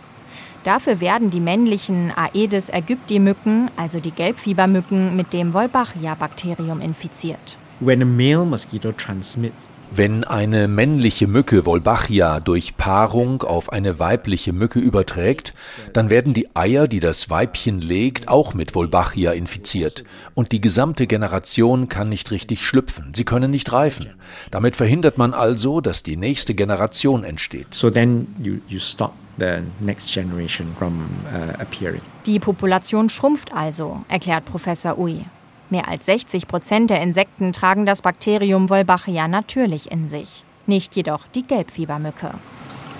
Dafür 0.64 1.00
werden 1.00 1.30
die 1.30 1.40
männlichen 1.40 2.12
Aedes 2.14 2.70
aegypti 2.70 3.18
Mücken, 3.18 3.70
also 3.76 3.98
die 3.98 4.10
Gelbfiebermücken, 4.10 5.16
mit 5.16 5.32
dem 5.32 5.54
Wolbachia-Bakterium 5.54 6.80
infiziert. 6.80 7.56
When 7.80 8.02
a 8.02 8.04
male 8.04 8.44
mosquito 8.44 8.92
transmits 8.92 9.70
wenn 9.92 10.24
eine 10.24 10.68
männliche 10.68 11.26
Mücke 11.26 11.66
Wolbachia 11.66 12.40
durch 12.40 12.76
Paarung 12.76 13.42
auf 13.42 13.72
eine 13.72 13.98
weibliche 13.98 14.52
Mücke 14.52 14.78
überträgt, 14.78 15.52
dann 15.92 16.10
werden 16.10 16.32
die 16.32 16.54
Eier, 16.54 16.86
die 16.86 17.00
das 17.00 17.28
Weibchen 17.28 17.80
legt, 17.80 18.28
auch 18.28 18.54
mit 18.54 18.74
Wolbachia 18.74 19.32
infiziert. 19.32 20.04
Und 20.34 20.52
die 20.52 20.60
gesamte 20.60 21.06
Generation 21.06 21.88
kann 21.88 22.08
nicht 22.08 22.30
richtig 22.30 22.64
schlüpfen. 22.64 23.12
Sie 23.14 23.24
können 23.24 23.50
nicht 23.50 23.72
reifen. 23.72 24.14
Damit 24.50 24.76
verhindert 24.76 25.18
man 25.18 25.34
also, 25.34 25.80
dass 25.80 26.02
die 26.02 26.16
nächste 26.16 26.54
Generation 26.54 27.24
entsteht. 27.24 27.66
So 27.72 27.90
then 27.90 28.28
you, 28.40 28.58
you 28.68 28.78
stop 28.78 29.12
the 29.38 29.58
next 29.80 30.12
generation 30.12 30.68
from 30.78 31.08
uh, 31.32 31.60
appearing. 31.60 32.02
Die 32.26 32.38
Population 32.38 33.08
schrumpft 33.08 33.52
also, 33.52 34.04
erklärt 34.08 34.44
Professor 34.44 34.98
Ui. 34.98 35.24
Mehr 35.70 35.88
als 35.88 36.06
60 36.06 36.48
Prozent 36.48 36.90
der 36.90 37.00
Insekten 37.00 37.52
tragen 37.52 37.86
das 37.86 38.02
Bakterium 38.02 38.68
Wolbachia 38.68 39.28
natürlich 39.28 39.92
in 39.92 40.08
sich, 40.08 40.44
nicht 40.66 40.96
jedoch 40.96 41.20
die 41.32 41.44
Gelbfiebermücke. 41.44 42.32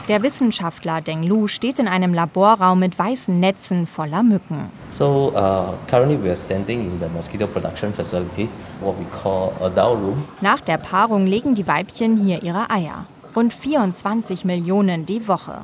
Der 0.07 0.23
Wissenschaftler 0.23 1.01
Deng 1.01 1.25
Lu 1.25 1.49
steht 1.49 1.79
in 1.81 1.89
einem 1.89 2.15
Laborraum 2.15 2.79
mit 2.79 2.99
weißen 2.99 3.39
Netzen 3.39 3.87
voller 3.87 4.23
Mücken. 4.23 4.71
So, 4.91 5.33
uh, 5.35 5.75
currently 5.89 6.17
we 6.23 6.29
are 6.29 6.37
standing 6.37 6.81
in 6.81 7.01
the 7.01 7.07
mosquito 7.13 7.47
production 7.49 7.93
facility, 7.93 8.49
what 8.81 8.97
we 8.99 9.05
call 9.21 9.53
a 9.61 9.69
doll 9.69 9.97
room. 9.97 10.25
Nach 10.41 10.61
der 10.61 10.79
Paarung 10.79 11.27
legen 11.27 11.55
die 11.55 11.67
Weibchen 11.67 12.17
hier 12.17 12.43
ihre 12.43 12.71
Eier 12.71 13.07
rund 13.35 13.53
24 13.53 14.45
Millionen 14.45 15.07
die 15.07 15.27
Woche. 15.29 15.63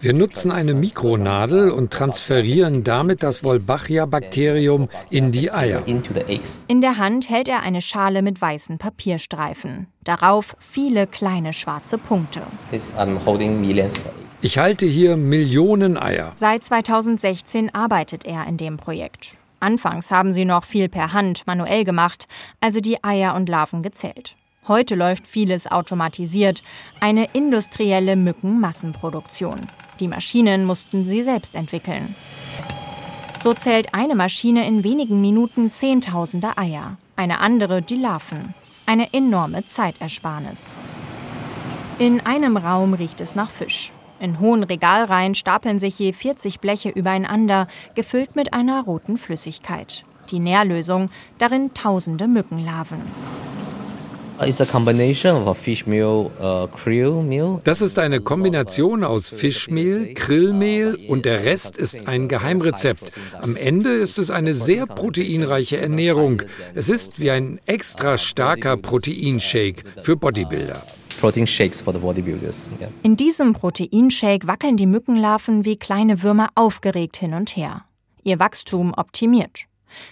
Wir 0.00 0.12
nutzen 0.12 0.50
eine 0.50 0.74
Mikronadel 0.74 1.70
und 1.70 1.92
transferieren 1.92 2.84
damit 2.84 3.22
das 3.22 3.44
Wolbachia-Bakterium 3.44 4.88
in 5.10 5.32
die 5.32 5.50
Eier. 5.50 5.82
In 6.66 6.80
der 6.80 6.98
Hand 6.98 7.30
hält 7.30 7.48
er 7.48 7.62
eine 7.62 7.82
Schale 7.82 8.22
mit 8.22 8.40
weißen 8.40 8.78
Papierstreifen. 8.78 9.86
Darauf 10.04 10.56
viele 10.58 11.06
kleine 11.06 11.52
schwarze 11.52 11.98
Punkte. 11.98 12.42
Ich 14.40 14.58
halte 14.58 14.86
hier 14.86 15.16
Millionen 15.16 15.96
Eier. 15.96 16.32
Seit 16.34 16.64
2016 16.64 17.74
arbeitet 17.74 18.24
er 18.24 18.46
in 18.46 18.56
dem 18.56 18.76
Projekt. 18.76 19.36
Anfangs 19.60 20.10
haben 20.10 20.32
sie 20.32 20.44
noch 20.44 20.64
viel 20.64 20.88
per 20.88 21.12
Hand 21.12 21.46
manuell 21.46 21.84
gemacht, 21.84 22.28
also 22.60 22.80
die 22.80 23.02
Eier 23.02 23.34
und 23.34 23.48
Larven 23.48 23.82
gezählt. 23.82 24.36
Heute 24.68 24.96
läuft 24.96 25.26
vieles 25.26 25.66
automatisiert, 25.66 26.62
eine 27.00 27.26
industrielle 27.32 28.16
Mückenmassenproduktion. 28.16 29.70
Die 29.98 30.08
Maschinen 30.08 30.66
mussten 30.66 31.04
sie 31.04 31.22
selbst 31.22 31.54
entwickeln. 31.54 32.14
So 33.40 33.54
zählt 33.54 33.94
eine 33.94 34.14
Maschine 34.14 34.66
in 34.66 34.84
wenigen 34.84 35.22
Minuten 35.22 35.70
Zehntausende 35.70 36.58
Eier, 36.58 36.98
eine 37.16 37.40
andere 37.40 37.80
die 37.80 37.96
Larven. 37.96 38.52
Eine 38.84 39.14
enorme 39.14 39.64
Zeitersparnis. 39.64 40.76
In 41.98 42.20
einem 42.20 42.58
Raum 42.58 42.92
riecht 42.92 43.22
es 43.22 43.34
nach 43.34 43.50
Fisch. 43.50 43.92
In 44.20 44.38
hohen 44.38 44.64
Regalreihen 44.64 45.34
stapeln 45.34 45.78
sich 45.78 45.98
je 45.98 46.12
40 46.12 46.60
Bleche 46.60 46.90
übereinander, 46.90 47.68
gefüllt 47.94 48.36
mit 48.36 48.52
einer 48.52 48.82
roten 48.82 49.16
Flüssigkeit. 49.16 50.04
Die 50.30 50.40
Nährlösung, 50.40 51.10
darin 51.38 51.72
tausende 51.72 52.28
Mückenlarven. 52.28 53.00
Uh, 54.40 54.44
das 57.64 57.80
ist 57.80 57.98
eine 57.98 58.20
Kombination 58.20 59.02
aus 59.04 59.28
Fischmehl, 59.28 60.14
Krillmehl 60.14 60.98
und 61.08 61.24
der 61.24 61.44
Rest 61.44 61.76
ist 61.76 62.06
ein 62.06 62.28
Geheimrezept. 62.28 63.12
Am 63.40 63.56
Ende 63.56 63.90
ist 63.90 64.18
es 64.18 64.30
eine 64.30 64.54
sehr 64.54 64.86
proteinreiche 64.86 65.78
Ernährung. 65.78 66.42
Es 66.74 66.88
ist 66.88 67.18
wie 67.18 67.32
ein 67.32 67.58
extra 67.66 68.16
starker 68.16 68.76
Proteinshake 68.76 69.82
für 70.02 70.16
Bodybuilder. 70.16 70.82
In 73.02 73.16
diesem 73.16 73.52
Proteinshake 73.54 74.46
wackeln 74.46 74.76
die 74.76 74.86
Mückenlarven 74.86 75.64
wie 75.64 75.76
kleine 75.76 76.22
Würmer 76.22 76.48
aufgeregt 76.54 77.16
hin 77.16 77.34
und 77.34 77.56
her. 77.56 77.84
Ihr 78.22 78.38
Wachstum 78.38 78.94
optimiert. 78.96 79.64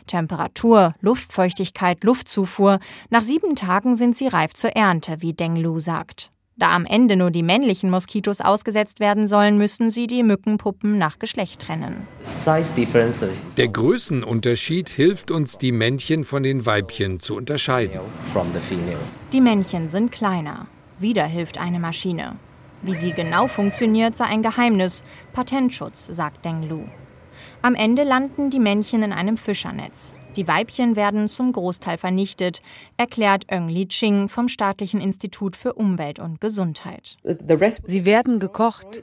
Temperatur, 0.06 0.94
Luftfeuchtigkeit, 1.00 2.04
Luftzufuhr. 2.04 2.78
Nach 3.10 3.22
sieben 3.22 3.56
Tagen 3.56 3.96
sind 3.96 4.16
sie 4.16 4.28
reif 4.28 4.54
zur 4.54 4.70
Ernte, 4.70 5.16
wie 5.20 5.32
Deng 5.32 5.56
Lu 5.56 5.78
sagt. 5.78 6.30
Da 6.58 6.74
am 6.74 6.86
Ende 6.86 7.16
nur 7.16 7.30
die 7.30 7.42
männlichen 7.42 7.90
Moskitos 7.90 8.40
ausgesetzt 8.40 8.98
werden 8.98 9.28
sollen, 9.28 9.58
müssen 9.58 9.90
sie 9.90 10.06
die 10.06 10.22
Mückenpuppen 10.22 10.96
nach 10.96 11.18
Geschlecht 11.18 11.60
trennen. 11.60 12.08
Der 13.58 13.68
Größenunterschied 13.68 14.88
hilft 14.88 15.30
uns, 15.30 15.58
die 15.58 15.72
Männchen 15.72 16.24
von 16.24 16.42
den 16.42 16.64
Weibchen 16.64 17.20
zu 17.20 17.36
unterscheiden. 17.36 18.00
Die 19.34 19.40
Männchen 19.42 19.90
sind 19.90 20.12
kleiner. 20.12 20.66
Wieder 20.98 21.26
hilft 21.26 21.58
eine 21.60 21.78
Maschine. 21.78 22.36
Wie 22.80 22.94
sie 22.94 23.12
genau 23.12 23.48
funktioniert, 23.48 24.16
sei 24.16 24.24
ein 24.24 24.42
Geheimnis. 24.42 25.04
Patentschutz, 25.34 26.06
sagt 26.06 26.42
Deng 26.46 26.66
Lu. 26.66 26.84
Am 27.66 27.74
Ende 27.74 28.04
landen 28.04 28.48
die 28.50 28.60
Männchen 28.60 29.02
in 29.02 29.12
einem 29.12 29.36
Fischernetz. 29.36 30.14
Die 30.36 30.46
Weibchen 30.46 30.94
werden 30.94 31.26
zum 31.26 31.50
Großteil 31.50 31.98
vernichtet, 31.98 32.62
erklärt 32.96 33.42
Eng 33.48 33.68
Li 33.68 33.88
Ching 33.88 34.28
vom 34.28 34.46
Staatlichen 34.46 35.00
Institut 35.00 35.56
für 35.56 35.72
Umwelt 35.72 36.20
und 36.20 36.40
Gesundheit. 36.40 37.16
Sie 37.24 38.04
werden 38.04 38.38
gekocht. 38.38 39.02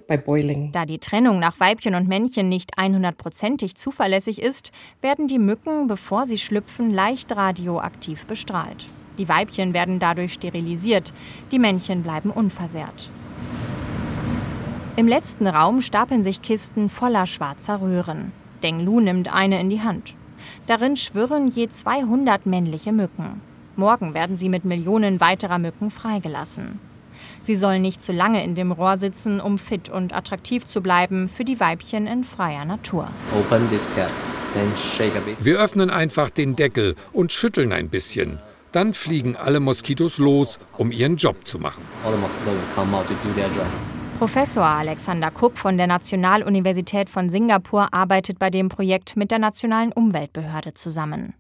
Da 0.71 0.85
die 0.85 0.99
Trennung 0.99 1.39
nach 1.39 1.59
Weibchen 1.59 1.93
und 1.93 2.07
Männchen 2.07 2.47
nicht 2.47 2.77
100%ig 2.77 3.75
zuverlässig 3.75 4.41
ist, 4.41 4.71
werden 5.01 5.27
die 5.27 5.39
Mücken, 5.39 5.87
bevor 5.87 6.25
sie 6.25 6.37
schlüpfen, 6.37 6.93
leicht 6.93 7.35
radioaktiv 7.35 8.25
bestrahlt. 8.27 8.85
Die 9.17 9.27
Weibchen 9.27 9.73
werden 9.73 9.99
dadurch 9.99 10.31
sterilisiert, 10.31 11.11
die 11.51 11.59
Männchen 11.59 12.01
bleiben 12.01 12.31
unversehrt. 12.31 13.09
Im 14.95 15.09
letzten 15.09 15.47
Raum 15.47 15.81
stapeln 15.81 16.23
sich 16.23 16.41
Kisten 16.41 16.87
voller 16.87 17.25
schwarzer 17.25 17.81
Röhren. 17.81 18.31
Deng 18.63 18.79
Lu 18.79 18.99
nimmt 18.99 19.31
eine 19.31 19.59
in 19.59 19.69
die 19.69 19.81
Hand. 19.81 20.15
Darin 20.67 20.95
schwirren 20.95 21.47
je 21.47 21.67
200 21.67 22.45
männliche 22.45 22.91
Mücken. 22.91 23.41
Morgen 23.75 24.13
werden 24.13 24.37
sie 24.37 24.49
mit 24.49 24.65
Millionen 24.65 25.19
weiterer 25.19 25.59
Mücken 25.59 25.91
freigelassen. 25.91 26.79
Sie 27.41 27.55
sollen 27.55 27.81
nicht 27.81 28.01
zu 28.01 28.13
lange 28.13 28.43
in 28.43 28.55
dem 28.55 28.71
Rohr 28.71 28.97
sitzen, 28.97 29.41
um 29.41 29.57
fit 29.57 29.89
und 29.89 30.15
attraktiv 30.15 30.65
zu 30.65 30.81
bleiben 30.81 31.27
für 31.27 31.43
die 31.43 31.59
Weibchen 31.59 32.07
in 32.07 32.23
freier 32.23 32.63
Natur. 32.63 33.07
Wir 35.39 35.59
öffnen 35.59 35.89
einfach 35.89 36.29
den 36.29 36.55
Deckel 36.55 36.95
und 37.11 37.31
schütteln 37.31 37.73
ein 37.73 37.89
bisschen. 37.89 38.39
Dann 38.71 38.93
fliegen 38.93 39.35
alle 39.35 39.59
Moskitos 39.59 40.17
los, 40.17 40.57
um 40.77 40.91
ihren 40.91 41.17
Job 41.17 41.45
zu 41.45 41.59
machen. 41.59 41.81
Professor 44.23 44.63
Alexander 44.63 45.31
Kupp 45.31 45.57
von 45.57 45.75
der 45.75 45.85
Nationaluniversität 45.85 47.09
von 47.09 47.27
Singapur 47.27 47.93
arbeitet 47.93 48.39
bei 48.39 48.49
dem 48.49 48.69
Projekt 48.69 49.17
mit 49.17 49.31
der 49.31 49.39
Nationalen 49.39 49.91
Umweltbehörde 49.91 50.73
zusammen. 50.73 51.33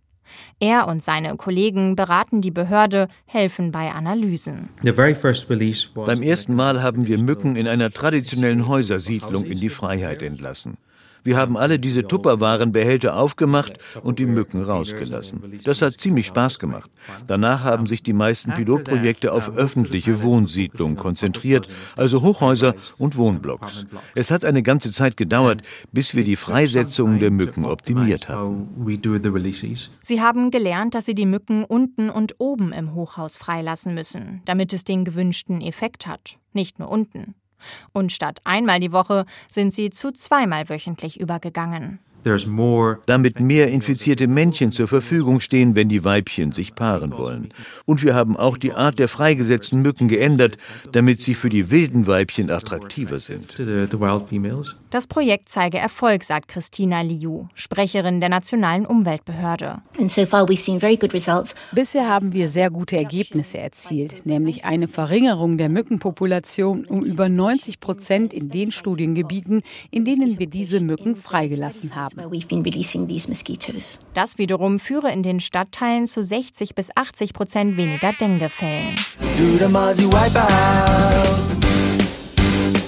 Er 0.59 0.89
und 0.89 1.01
seine 1.01 1.37
Kollegen 1.37 1.95
beraten 1.95 2.41
die 2.41 2.51
Behörde, 2.51 3.07
helfen 3.25 3.71
bei 3.71 3.89
Analysen. 3.89 4.67
Beim 4.83 6.21
ersten 6.21 6.55
Mal 6.55 6.83
haben 6.83 7.07
wir 7.07 7.17
Mücken 7.19 7.55
in 7.55 7.69
einer 7.69 7.89
traditionellen 7.89 8.67
Häusersiedlung 8.67 9.45
in 9.45 9.61
die 9.61 9.69
Freiheit 9.69 10.21
entlassen. 10.21 10.77
Wir 11.23 11.37
haben 11.37 11.57
alle 11.57 11.79
diese 11.79 12.07
Tupperwarenbehälter 12.07 13.15
aufgemacht 13.15 13.79
und 14.01 14.19
die 14.19 14.25
Mücken 14.25 14.63
rausgelassen. 14.63 15.59
Das 15.63 15.81
hat 15.81 15.99
ziemlich 15.99 16.27
Spaß 16.27 16.59
gemacht. 16.59 16.91
Danach 17.27 17.63
haben 17.63 17.87
sich 17.87 18.03
die 18.03 18.13
meisten 18.13 18.51
Pilotprojekte 18.51 19.31
auf 19.31 19.55
öffentliche 19.55 20.21
Wohnsiedlungen 20.21 20.97
konzentriert, 20.97 21.69
also 21.95 22.21
Hochhäuser 22.21 22.75
und 22.97 23.17
Wohnblocks. 23.17 23.85
Es 24.15 24.31
hat 24.31 24.45
eine 24.45 24.63
ganze 24.63 24.91
Zeit 24.91 25.17
gedauert, 25.17 25.61
bis 25.91 26.15
wir 26.15 26.23
die 26.23 26.35
Freisetzung 26.35 27.19
der 27.19 27.31
Mücken 27.31 27.65
optimiert 27.65 28.29
hatten. 28.29 28.67
Sie 30.01 30.21
haben 30.21 30.51
gelernt, 30.51 30.95
dass 30.95 31.05
sie 31.05 31.15
die 31.15 31.25
Mücken 31.25 31.63
unten 31.63 32.09
und 32.09 32.35
oben 32.39 32.73
im 32.73 32.93
Hochhaus 32.93 33.37
freilassen 33.37 33.93
müssen, 33.93 34.41
damit 34.45 34.73
es 34.73 34.83
den 34.83 35.05
gewünschten 35.05 35.61
Effekt 35.61 36.07
hat, 36.07 36.37
nicht 36.53 36.79
nur 36.79 36.89
unten. 36.89 37.35
Und 37.91 38.11
statt 38.11 38.39
einmal 38.43 38.79
die 38.79 38.91
Woche 38.91 39.25
sind 39.49 39.73
sie 39.73 39.89
zu 39.89 40.11
zweimal 40.11 40.69
wöchentlich 40.69 41.19
übergegangen 41.19 41.99
damit 43.05 43.39
mehr 43.39 43.67
infizierte 43.67 44.27
Männchen 44.27 44.71
zur 44.71 44.87
Verfügung 44.87 45.39
stehen, 45.39 45.75
wenn 45.75 45.89
die 45.89 46.03
Weibchen 46.03 46.51
sich 46.51 46.75
paaren 46.75 47.11
wollen. 47.11 47.49
Und 47.85 48.03
wir 48.03 48.15
haben 48.15 48.37
auch 48.37 48.57
die 48.57 48.73
Art 48.73 48.99
der 48.99 49.07
freigesetzten 49.07 49.81
Mücken 49.81 50.07
geändert, 50.07 50.57
damit 50.91 51.21
sie 51.21 51.35
für 51.35 51.49
die 51.49 51.71
wilden 51.71 52.07
Weibchen 52.07 52.49
attraktiver 52.49 53.19
sind. 53.19 53.55
Das 54.89 55.07
Projekt 55.07 55.49
zeige 55.49 55.79
Erfolg, 55.79 56.23
sagt 56.23 56.47
Christina 56.47 57.01
Liu, 57.01 57.47
Sprecherin 57.55 58.19
der 58.19 58.29
Nationalen 58.29 58.85
Umweltbehörde. 58.85 59.81
Bisher 61.71 62.09
haben 62.09 62.33
wir 62.33 62.47
sehr 62.47 62.69
gute 62.69 62.97
Ergebnisse 62.97 63.57
erzielt, 63.57 64.25
nämlich 64.25 64.65
eine 64.65 64.87
Verringerung 64.87 65.57
der 65.57 65.69
Mückenpopulation 65.69 66.85
um 66.85 67.03
über 67.03 67.27
90 67.27 67.79
Prozent 67.79 68.33
in 68.33 68.49
den 68.49 68.71
Studiengebieten, 68.71 69.61
in 69.89 70.05
denen 70.05 70.37
wir 70.37 70.47
diese 70.47 70.79
Mücken 70.79 71.15
freigelassen 71.15 71.95
haben. 71.95 72.12
Das 74.13 74.37
wiederum 74.37 74.79
führe 74.79 75.11
in 75.11 75.23
den 75.23 75.39
Stadtteilen 75.39 76.05
zu 76.05 76.23
60 76.23 76.75
bis 76.75 76.95
80 76.95 77.33
Prozent 77.33 77.77
weniger 77.77 78.13
Denguefällen. 78.13 78.95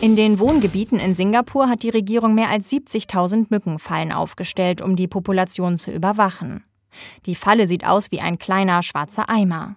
In 0.02 0.16
den 0.16 0.38
Wohngebieten 0.40 1.00
in 1.00 1.14
Singapur 1.16 1.68
hat 1.68 1.82
die 1.82 1.90
Regierung 1.90 2.36
mehr 2.36 2.50
als 2.50 2.72
70.000 2.72 3.48
Mückenfallen 3.50 4.12
aufgestellt, 4.12 4.82
um 4.82 4.96
die 4.96 5.08
Population 5.08 5.78
zu 5.78 5.92
überwachen. 5.92 6.64
Die 7.26 7.36
Falle 7.36 7.68
sieht 7.68 7.86
aus 7.86 8.12
wie 8.12 8.22
ein 8.22 8.38
kleiner 8.38 8.84
schwarzer 8.84 9.30
Eimer. 9.30 9.76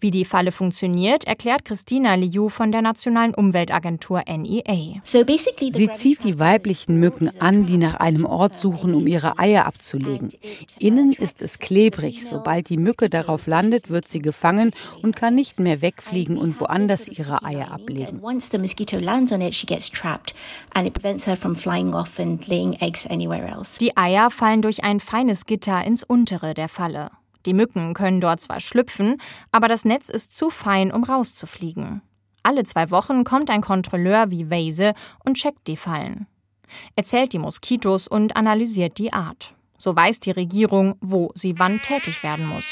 Wie 0.00 0.10
die 0.10 0.24
Falle 0.24 0.52
funktioniert, 0.52 1.24
erklärt 1.24 1.64
Christina 1.64 2.14
Liu 2.14 2.48
von 2.48 2.72
der 2.72 2.82
Nationalen 2.82 3.34
Umweltagentur 3.34 4.22
NEA. 4.26 5.00
Sie 5.04 5.88
zieht 5.94 6.24
die 6.24 6.38
weiblichen 6.38 7.00
Mücken 7.00 7.30
an, 7.40 7.66
die 7.66 7.76
nach 7.76 7.96
einem 7.96 8.24
Ort 8.24 8.58
suchen, 8.58 8.94
um 8.94 9.06
ihre 9.06 9.38
Eier 9.38 9.66
abzulegen. 9.66 10.30
Innen 10.78 11.12
ist 11.12 11.42
es 11.42 11.58
klebrig. 11.58 12.26
Sobald 12.26 12.68
die 12.68 12.76
Mücke 12.76 13.08
darauf 13.10 13.46
landet, 13.46 13.90
wird 13.90 14.08
sie 14.08 14.20
gefangen 14.20 14.70
und 15.02 15.16
kann 15.16 15.34
nicht 15.34 15.58
mehr 15.58 15.82
wegfliegen 15.82 16.38
und 16.38 16.60
woanders 16.60 17.08
ihre 17.08 17.42
Eier 17.44 17.70
ablegen. 17.72 18.20
Die 23.80 23.96
Eier 23.96 24.30
fallen 24.30 24.62
durch 24.62 24.84
ein 24.84 25.00
feines 25.00 25.46
Gitter 25.46 25.84
ins 25.84 26.02
untere 26.04 26.54
der 26.54 26.68
Falle. 26.68 27.10
Die 27.48 27.54
Mücken 27.54 27.94
können 27.94 28.20
dort 28.20 28.42
zwar 28.42 28.60
schlüpfen, 28.60 29.16
aber 29.52 29.68
das 29.68 29.86
Netz 29.86 30.10
ist 30.10 30.36
zu 30.36 30.50
fein, 30.50 30.92
um 30.92 31.02
rauszufliegen. 31.02 32.02
Alle 32.42 32.62
zwei 32.64 32.90
Wochen 32.90 33.24
kommt 33.24 33.48
ein 33.48 33.62
Kontrolleur 33.62 34.30
wie 34.30 34.50
Weise 34.50 34.92
und 35.24 35.38
checkt 35.38 35.66
die 35.66 35.78
Fallen. 35.78 36.26
Er 36.94 37.04
zählt 37.04 37.32
die 37.32 37.38
Moskitos 37.38 38.06
und 38.06 38.36
analysiert 38.36 38.98
die 38.98 39.14
Art. 39.14 39.54
So 39.78 39.96
weiß 39.96 40.20
die 40.20 40.30
Regierung, 40.30 40.96
wo 41.00 41.30
sie 41.34 41.58
wann 41.58 41.80
tätig 41.80 42.22
werden 42.22 42.44
muss. 42.44 42.66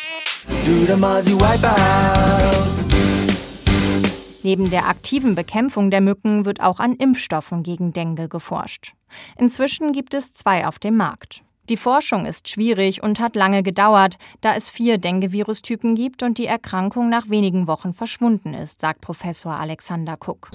Neben 4.42 4.68
der 4.68 4.88
aktiven 4.88 5.34
Bekämpfung 5.34 5.90
der 5.90 6.02
Mücken 6.02 6.44
wird 6.44 6.60
auch 6.60 6.80
an 6.80 6.96
Impfstoffen 6.96 7.62
gegen 7.62 7.94
Dengue 7.94 8.28
geforscht. 8.28 8.92
Inzwischen 9.38 9.92
gibt 9.92 10.12
es 10.12 10.34
zwei 10.34 10.66
auf 10.66 10.78
dem 10.78 10.98
Markt. 10.98 11.45
Die 11.68 11.76
Forschung 11.76 12.26
ist 12.26 12.48
schwierig 12.48 13.02
und 13.02 13.18
hat 13.18 13.34
lange 13.34 13.64
gedauert, 13.64 14.18
da 14.40 14.54
es 14.54 14.68
vier 14.68 14.98
Dengue-Virustypen 14.98 15.96
gibt 15.96 16.22
und 16.22 16.38
die 16.38 16.46
Erkrankung 16.46 17.08
nach 17.08 17.28
wenigen 17.28 17.66
Wochen 17.66 17.92
verschwunden 17.92 18.54
ist, 18.54 18.80
sagt 18.80 19.00
Professor 19.00 19.52
Alexander 19.52 20.16
Cook. 20.24 20.50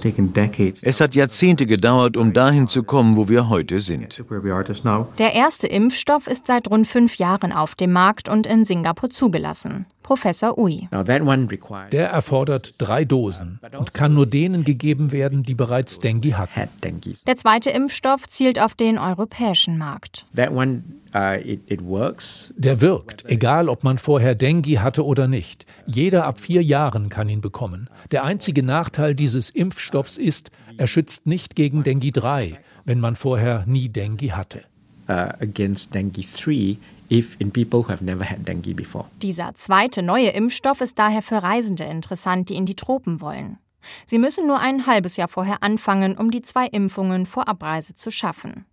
Es 0.82 1.00
hat 1.00 1.14
Jahrzehnte 1.14 1.66
gedauert, 1.66 2.16
um 2.16 2.32
dahin 2.32 2.68
zu 2.68 2.82
kommen, 2.82 3.16
wo 3.16 3.28
wir 3.28 3.50
heute 3.50 3.80
sind. 3.80 4.24
Der 5.18 5.34
erste 5.34 5.66
Impfstoff 5.66 6.26
ist 6.26 6.46
seit 6.46 6.70
rund 6.70 6.86
fünf 6.86 7.16
Jahren 7.16 7.52
auf 7.52 7.74
dem 7.74 7.92
Markt 7.92 8.30
und 8.30 8.46
in 8.46 8.64
Singapur 8.64 9.10
zugelassen. 9.10 9.86
Professor 10.02 10.58
Ui. 10.58 10.88
Der 10.90 12.08
erfordert 12.08 12.74
drei 12.78 13.04
Dosen 13.04 13.60
und 13.78 13.94
kann 13.94 14.14
nur 14.14 14.26
denen 14.26 14.64
gegeben 14.64 15.12
werden, 15.12 15.42
die 15.42 15.54
bereits 15.54 16.00
Dengue 16.00 16.36
hatten. 16.36 16.70
Der 17.26 17.36
zweite 17.36 17.70
Impfstoff 17.70 18.28
zielt 18.28 18.60
auf 18.60 18.74
den 18.74 18.98
europäischen 18.98 19.78
Markt. 19.78 20.26
Uh, 21.14 21.36
Der 22.56 22.80
wirkt, 22.80 23.24
egal 23.28 23.68
ob 23.68 23.84
man 23.84 23.98
vorher 23.98 24.34
Dengue 24.34 24.80
hatte 24.80 25.04
oder 25.04 25.28
nicht. 25.28 25.66
Jeder 25.84 26.24
ab 26.24 26.40
vier 26.40 26.62
Jahren 26.62 27.10
kann 27.10 27.28
ihn 27.28 27.42
bekommen. 27.42 27.90
Der 28.12 28.24
einzige 28.24 28.62
Nachteil 28.62 29.14
dieses 29.14 29.50
Impfstoffs 29.50 30.16
ist, 30.16 30.50
er 30.78 30.86
schützt 30.86 31.26
nicht 31.26 31.54
gegen 31.54 31.82
Dengue 31.82 32.12
3, 32.12 32.58
wenn 32.86 32.98
man 32.98 33.14
vorher 33.14 33.64
nie 33.66 33.90
Dengue 33.90 34.34
hatte. 34.34 34.62
Uh, 35.08 35.34
against 35.40 35.94
Dengue 35.94 36.24
3 36.24 36.78
if 37.10 37.36
in 37.40 37.50
people 37.50 37.84
who 37.84 37.88
have 37.88 38.04
never 38.04 38.24
had 38.28 38.46
dengue 38.46 38.74
before. 38.74 39.06
Dieser 39.22 39.54
zweite 39.54 40.02
neue 40.02 40.30
Impfstoff 40.30 40.80
ist 40.80 40.98
daher 40.98 41.22
für 41.22 41.42
Reisende 41.42 41.84
interessant, 41.84 42.48
die 42.48 42.56
in 42.56 42.66
die 42.66 42.76
Tropen 42.76 43.20
wollen. 43.20 43.58
Sie 44.06 44.18
müssen 44.18 44.46
nur 44.46 44.58
ein 44.58 44.86
halbes 44.86 45.16
Jahr 45.16 45.28
vorher 45.28 45.62
anfangen, 45.62 46.16
um 46.16 46.30
die 46.30 46.42
zwei 46.42 46.66
Impfungen 46.66 47.26
vor 47.26 47.48
Abreise 47.48 47.94
zu 47.94 48.10
schaffen. 48.10 48.64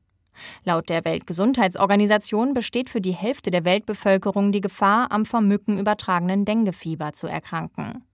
Laut 0.63 0.89
der 0.89 1.03
Weltgesundheitsorganisation 1.03 2.53
besteht 2.53 2.89
für 2.89 3.01
die 3.01 3.13
Hälfte 3.13 3.51
der 3.51 3.65
Weltbevölkerung 3.65 4.51
die 4.51 4.61
Gefahr, 4.61 5.11
am 5.11 5.25
vom 5.25 5.47
Mücken 5.47 5.77
übertragenen 5.77 6.45
Denguefieber 6.45 7.13
zu 7.13 7.27
erkranken. 7.27 8.05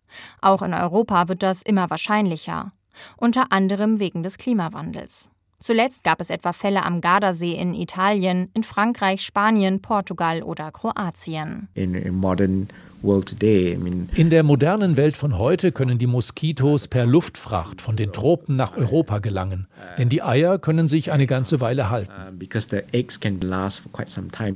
Auch 0.41 0.61
in 0.61 0.73
Europa 0.73 1.27
wird 1.27 1.43
das 1.43 1.61
immer 1.61 1.89
wahrscheinlicher, 1.89 2.71
unter 3.17 3.51
anderem 3.51 3.99
wegen 3.99 4.23
des 4.23 4.37
Klimawandels. 4.37 5.29
Zuletzt 5.65 6.03
gab 6.03 6.21
es 6.21 6.29
etwa 6.29 6.53
Fälle 6.53 6.85
am 6.85 7.01
Gardasee 7.01 7.53
in 7.53 7.73
Italien, 7.73 8.51
in 8.53 8.61
Frankreich, 8.61 9.21
Spanien, 9.21 9.81
Portugal 9.81 10.43
oder 10.43 10.71
Kroatien. 10.71 11.69
In, 11.73 11.95
in 11.95 12.13
modern 12.13 12.67
in 13.03 14.29
der 14.29 14.43
modernen 14.43 14.97
Welt 14.97 15.15
von 15.15 15.37
heute 15.37 15.71
können 15.71 15.97
die 15.97 16.07
Moskitos 16.07 16.87
per 16.87 17.05
Luftfracht 17.05 17.81
von 17.81 17.95
den 17.95 18.11
Tropen 18.11 18.55
nach 18.55 18.75
Europa 18.77 19.19
gelangen, 19.19 19.67
denn 19.97 20.09
die 20.09 20.23
Eier 20.23 20.57
können 20.57 20.87
sich 20.87 21.11
eine 21.11 21.27
ganze 21.27 21.61
Weile 21.61 21.89
halten. 21.91 22.11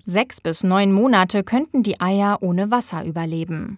Sechs 0.06 0.42
bis 0.42 0.64
neun 0.64 0.92
Monate 0.92 1.44
könnten 1.44 1.84
die 1.84 2.00
Eier 2.00 2.40
ohne 2.42 2.72
Wasser 2.72 3.04
überleben. 3.04 3.78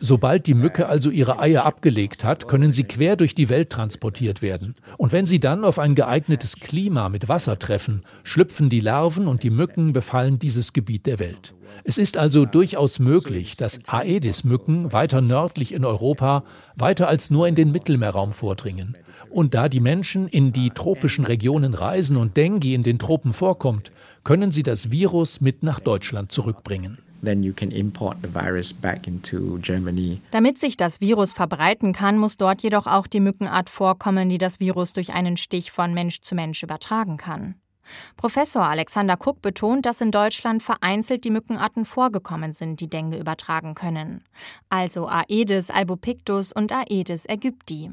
Sobald 0.00 0.46
die 0.46 0.54
Mücke 0.54 0.88
also 0.88 1.10
ihre 1.10 1.38
Eier 1.38 1.66
abgelegt 1.66 2.24
hat, 2.24 2.48
können 2.48 2.72
sie 2.72 2.84
quer 2.84 3.16
durch 3.16 3.34
die 3.34 3.48
Welt 3.48 3.70
transportiert 3.70 4.40
werden. 4.40 4.76
Und 4.96 5.12
wenn 5.12 5.26
sie 5.26 5.40
dann 5.40 5.64
auf 5.64 5.78
ein 5.78 5.94
geeignetes 5.94 6.56
Klima 6.56 7.08
mit 7.08 7.28
Wasser 7.28 7.58
treffen, 7.58 8.02
schlüpfen 8.22 8.70
die 8.70 8.80
Larven 8.80 9.28
und 9.28 9.42
die 9.42 9.50
Mücken 9.50 9.92
befallen 9.92 10.38
dieses 10.38 10.72
Gebiet 10.72 11.06
der 11.06 11.18
Welt. 11.18 11.54
Es 11.84 11.98
ist 11.98 12.16
also 12.16 12.44
durchaus 12.44 12.98
möglich, 12.98 13.56
dass 13.56 13.80
Aedes-Mücken 13.86 14.92
weiter 14.92 15.20
nördlich 15.20 15.72
in 15.72 15.84
Europa 15.84 16.44
weiter 16.76 17.08
als 17.08 17.30
nur 17.30 17.48
in 17.48 17.54
den 17.54 17.72
Mittelmeerraum 17.72 18.32
vordringen. 18.32 18.96
Und 19.30 19.54
da 19.54 19.68
die 19.68 19.80
Menschen 19.80 20.28
in 20.28 20.52
die 20.52 20.70
tropischen 20.70 21.24
Regionen 21.24 21.74
reisen 21.74 22.16
und 22.16 22.36
Dengue 22.36 22.74
in 22.74 22.82
den 22.82 22.98
Tropen 22.98 23.32
vorkommt, 23.32 23.90
können 24.24 24.52
sie 24.52 24.62
das 24.62 24.90
Virus 24.90 25.40
mit 25.40 25.62
nach 25.62 25.80
Deutschland 25.80 26.32
zurückbringen. 26.32 26.98
Damit 30.30 30.58
sich 30.60 30.76
das 30.76 31.00
Virus 31.00 31.32
verbreiten 31.32 31.92
kann, 31.92 32.18
muss 32.18 32.36
dort 32.36 32.62
jedoch 32.62 32.86
auch 32.86 33.06
die 33.08 33.20
Mückenart 33.20 33.70
vorkommen, 33.70 34.28
die 34.28 34.38
das 34.38 34.60
Virus 34.60 34.92
durch 34.92 35.12
einen 35.12 35.36
Stich 35.36 35.72
von 35.72 35.94
Mensch 35.94 36.20
zu 36.20 36.34
Mensch 36.36 36.62
übertragen 36.62 37.16
kann. 37.16 37.56
Professor 38.16 38.62
Alexander 38.62 39.16
Cook 39.18 39.42
betont, 39.42 39.86
dass 39.86 40.00
in 40.00 40.10
Deutschland 40.10 40.62
vereinzelt 40.62 41.24
die 41.24 41.30
Mückenarten 41.30 41.84
vorgekommen 41.84 42.52
sind, 42.52 42.80
die 42.80 42.88
Dengue 42.88 43.18
übertragen 43.18 43.74
können. 43.74 44.22
Also 44.68 45.08
Aedes 45.08 45.70
albopictus 45.70 46.52
und 46.52 46.72
Aedes 46.72 47.28
aegypti. 47.28 47.90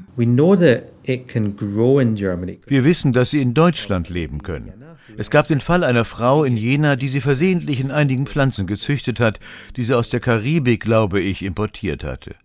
Wir 2.68 2.84
wissen, 2.84 3.12
dass 3.14 3.30
sie 3.30 3.42
in 3.42 3.54
Deutschland 3.54 4.10
leben 4.10 4.44
können. 4.44 4.74
Es 5.18 5.30
gab 5.30 5.48
den 5.48 5.62
Fall 5.62 5.84
einer 5.84 6.06
Frau 6.06 6.44
in 6.44 6.58
Jena, 6.58 6.96
die 6.96 7.10
sie 7.10 7.22
versehentlich 7.22 7.80
in 7.80 7.92
einigen 7.92 8.28
Pflanzen 8.28 8.68
gezüchtet 8.68 9.20
hat, 9.20 9.40
die 9.76 9.84
sie 9.84 9.94
aus 9.94 10.10
der 10.10 10.20
Karibik, 10.20 10.82
glaube 10.82 11.22
ich, 11.22 11.44
importiert 11.44 12.04
hatte. 12.04 12.36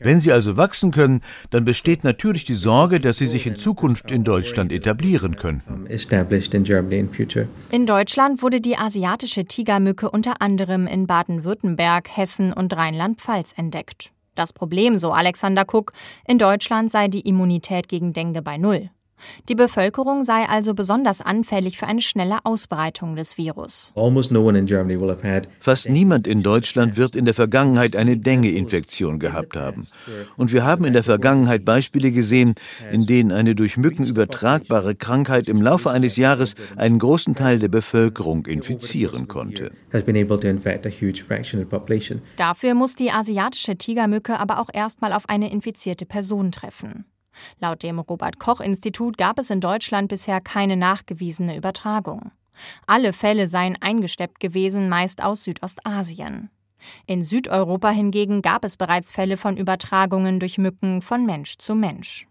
Wenn 0.00 0.20
sie 0.20 0.32
also 0.32 0.56
wachsen 0.56 0.90
können, 0.90 1.22
dann 1.50 1.64
besteht 1.64 2.04
natürlich 2.04 2.44
die 2.44 2.54
Sorge, 2.54 3.00
dass 3.00 3.18
sie 3.18 3.26
sich 3.26 3.46
in 3.46 3.56
Zukunft 3.56 4.10
in 4.10 4.24
Deutschland 4.24 4.72
etablieren 4.72 5.36
könnten. 5.36 5.86
In 7.70 7.86
Deutschland 7.86 8.42
wurde 8.42 8.60
die 8.60 8.76
asiatische 8.76 9.44
Tigermücke 9.44 10.10
unter 10.10 10.40
anderem 10.40 10.86
in 10.86 11.06
Baden-Württemberg, 11.06 12.08
Hessen 12.16 12.52
und 12.52 12.76
Rheinland-Pfalz 12.76 13.54
entdeckt. 13.56 14.12
Das 14.34 14.52
Problem, 14.52 14.96
so 14.96 15.12
Alexander 15.12 15.64
Cook, 15.68 15.92
in 16.26 16.38
Deutschland 16.38 16.92
sei 16.92 17.08
die 17.08 17.22
Immunität 17.22 17.88
gegen 17.88 18.12
Dengue 18.12 18.40
bei 18.40 18.56
Null. 18.56 18.90
Die 19.48 19.54
Bevölkerung 19.54 20.24
sei 20.24 20.48
also 20.48 20.74
besonders 20.74 21.20
anfällig 21.20 21.78
für 21.78 21.86
eine 21.86 22.00
schnelle 22.00 22.38
Ausbreitung 22.44 23.16
des 23.16 23.38
Virus. 23.38 23.92
Fast 25.60 25.88
niemand 25.88 26.26
in 26.26 26.42
Deutschland 26.42 26.96
wird 26.96 27.16
in 27.16 27.24
der 27.24 27.34
Vergangenheit 27.34 27.96
eine 27.96 28.16
Dengue-Infektion 28.16 29.18
gehabt 29.18 29.56
haben. 29.56 29.86
Und 30.36 30.52
wir 30.52 30.64
haben 30.64 30.84
in 30.84 30.92
der 30.92 31.04
Vergangenheit 31.04 31.64
Beispiele 31.64 32.12
gesehen, 32.12 32.54
in 32.92 33.06
denen 33.06 33.32
eine 33.32 33.54
durch 33.54 33.76
Mücken 33.76 34.06
übertragbare 34.06 34.94
Krankheit 34.94 35.48
im 35.48 35.62
Laufe 35.62 35.90
eines 35.90 36.16
Jahres 36.16 36.54
einen 36.76 36.98
großen 36.98 37.34
Teil 37.34 37.58
der 37.58 37.68
Bevölkerung 37.68 38.46
infizieren 38.46 39.28
konnte. 39.28 39.72
Dafür 42.36 42.74
muss 42.74 42.94
die 42.94 43.10
asiatische 43.10 43.76
Tigermücke 43.76 44.38
aber 44.38 44.60
auch 44.60 44.68
erstmal 44.72 45.12
auf 45.12 45.28
eine 45.28 45.50
infizierte 45.50 46.06
Person 46.06 46.52
treffen. 46.52 47.04
Laut 47.60 47.82
dem 47.82 47.98
Robert 47.98 48.38
Koch 48.38 48.60
Institut 48.60 49.18
gab 49.18 49.38
es 49.38 49.50
in 49.50 49.60
Deutschland 49.60 50.08
bisher 50.08 50.40
keine 50.40 50.76
nachgewiesene 50.76 51.56
Übertragung. 51.56 52.30
Alle 52.86 53.12
Fälle 53.12 53.46
seien 53.46 53.76
eingesteppt 53.80 54.40
gewesen, 54.40 54.88
meist 54.88 55.22
aus 55.22 55.44
Südostasien. 55.44 56.50
In 57.06 57.24
Südeuropa 57.24 57.90
hingegen 57.90 58.42
gab 58.42 58.64
es 58.64 58.76
bereits 58.76 59.12
Fälle 59.12 59.36
von 59.36 59.56
Übertragungen 59.56 60.38
durch 60.38 60.58
Mücken 60.58 61.02
von 61.02 61.26
Mensch 61.26 61.58
zu 61.58 61.74
Mensch. 61.74 62.26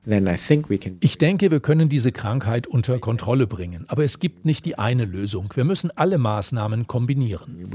Ich 1.01 1.17
denke, 1.17 1.51
wir 1.51 1.59
können 1.59 1.89
diese 1.89 2.11
Krankheit 2.11 2.67
unter 2.67 2.99
Kontrolle 2.99 3.47
bringen. 3.47 3.85
Aber 3.87 4.03
es 4.03 4.19
gibt 4.19 4.45
nicht 4.45 4.65
die 4.65 4.77
eine 4.77 5.05
Lösung. 5.05 5.49
Wir 5.53 5.65
müssen 5.65 5.91
alle 5.95 6.17
Maßnahmen 6.17 6.87
kombinieren. 6.87 7.69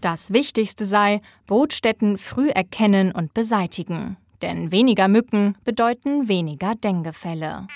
Das 0.00 0.32
Wichtigste 0.32 0.84
sei, 0.84 1.20
Brutstätten 1.46 2.18
früh 2.18 2.50
erkennen 2.50 3.12
und 3.12 3.34
beseitigen. 3.34 4.16
Denn 4.42 4.70
weniger 4.70 5.08
Mücken 5.08 5.56
bedeuten 5.64 6.28
weniger 6.28 6.74
Denguefälle. 6.74 7.66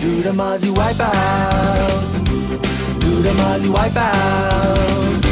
Do 0.00 0.22
the 0.22 0.32
Mozzie 0.32 0.70
Wipeout. 0.70 2.02
Do 3.00 3.22
the 3.22 3.32
Mozzie 3.32 3.68
Wipeout. 3.68 5.31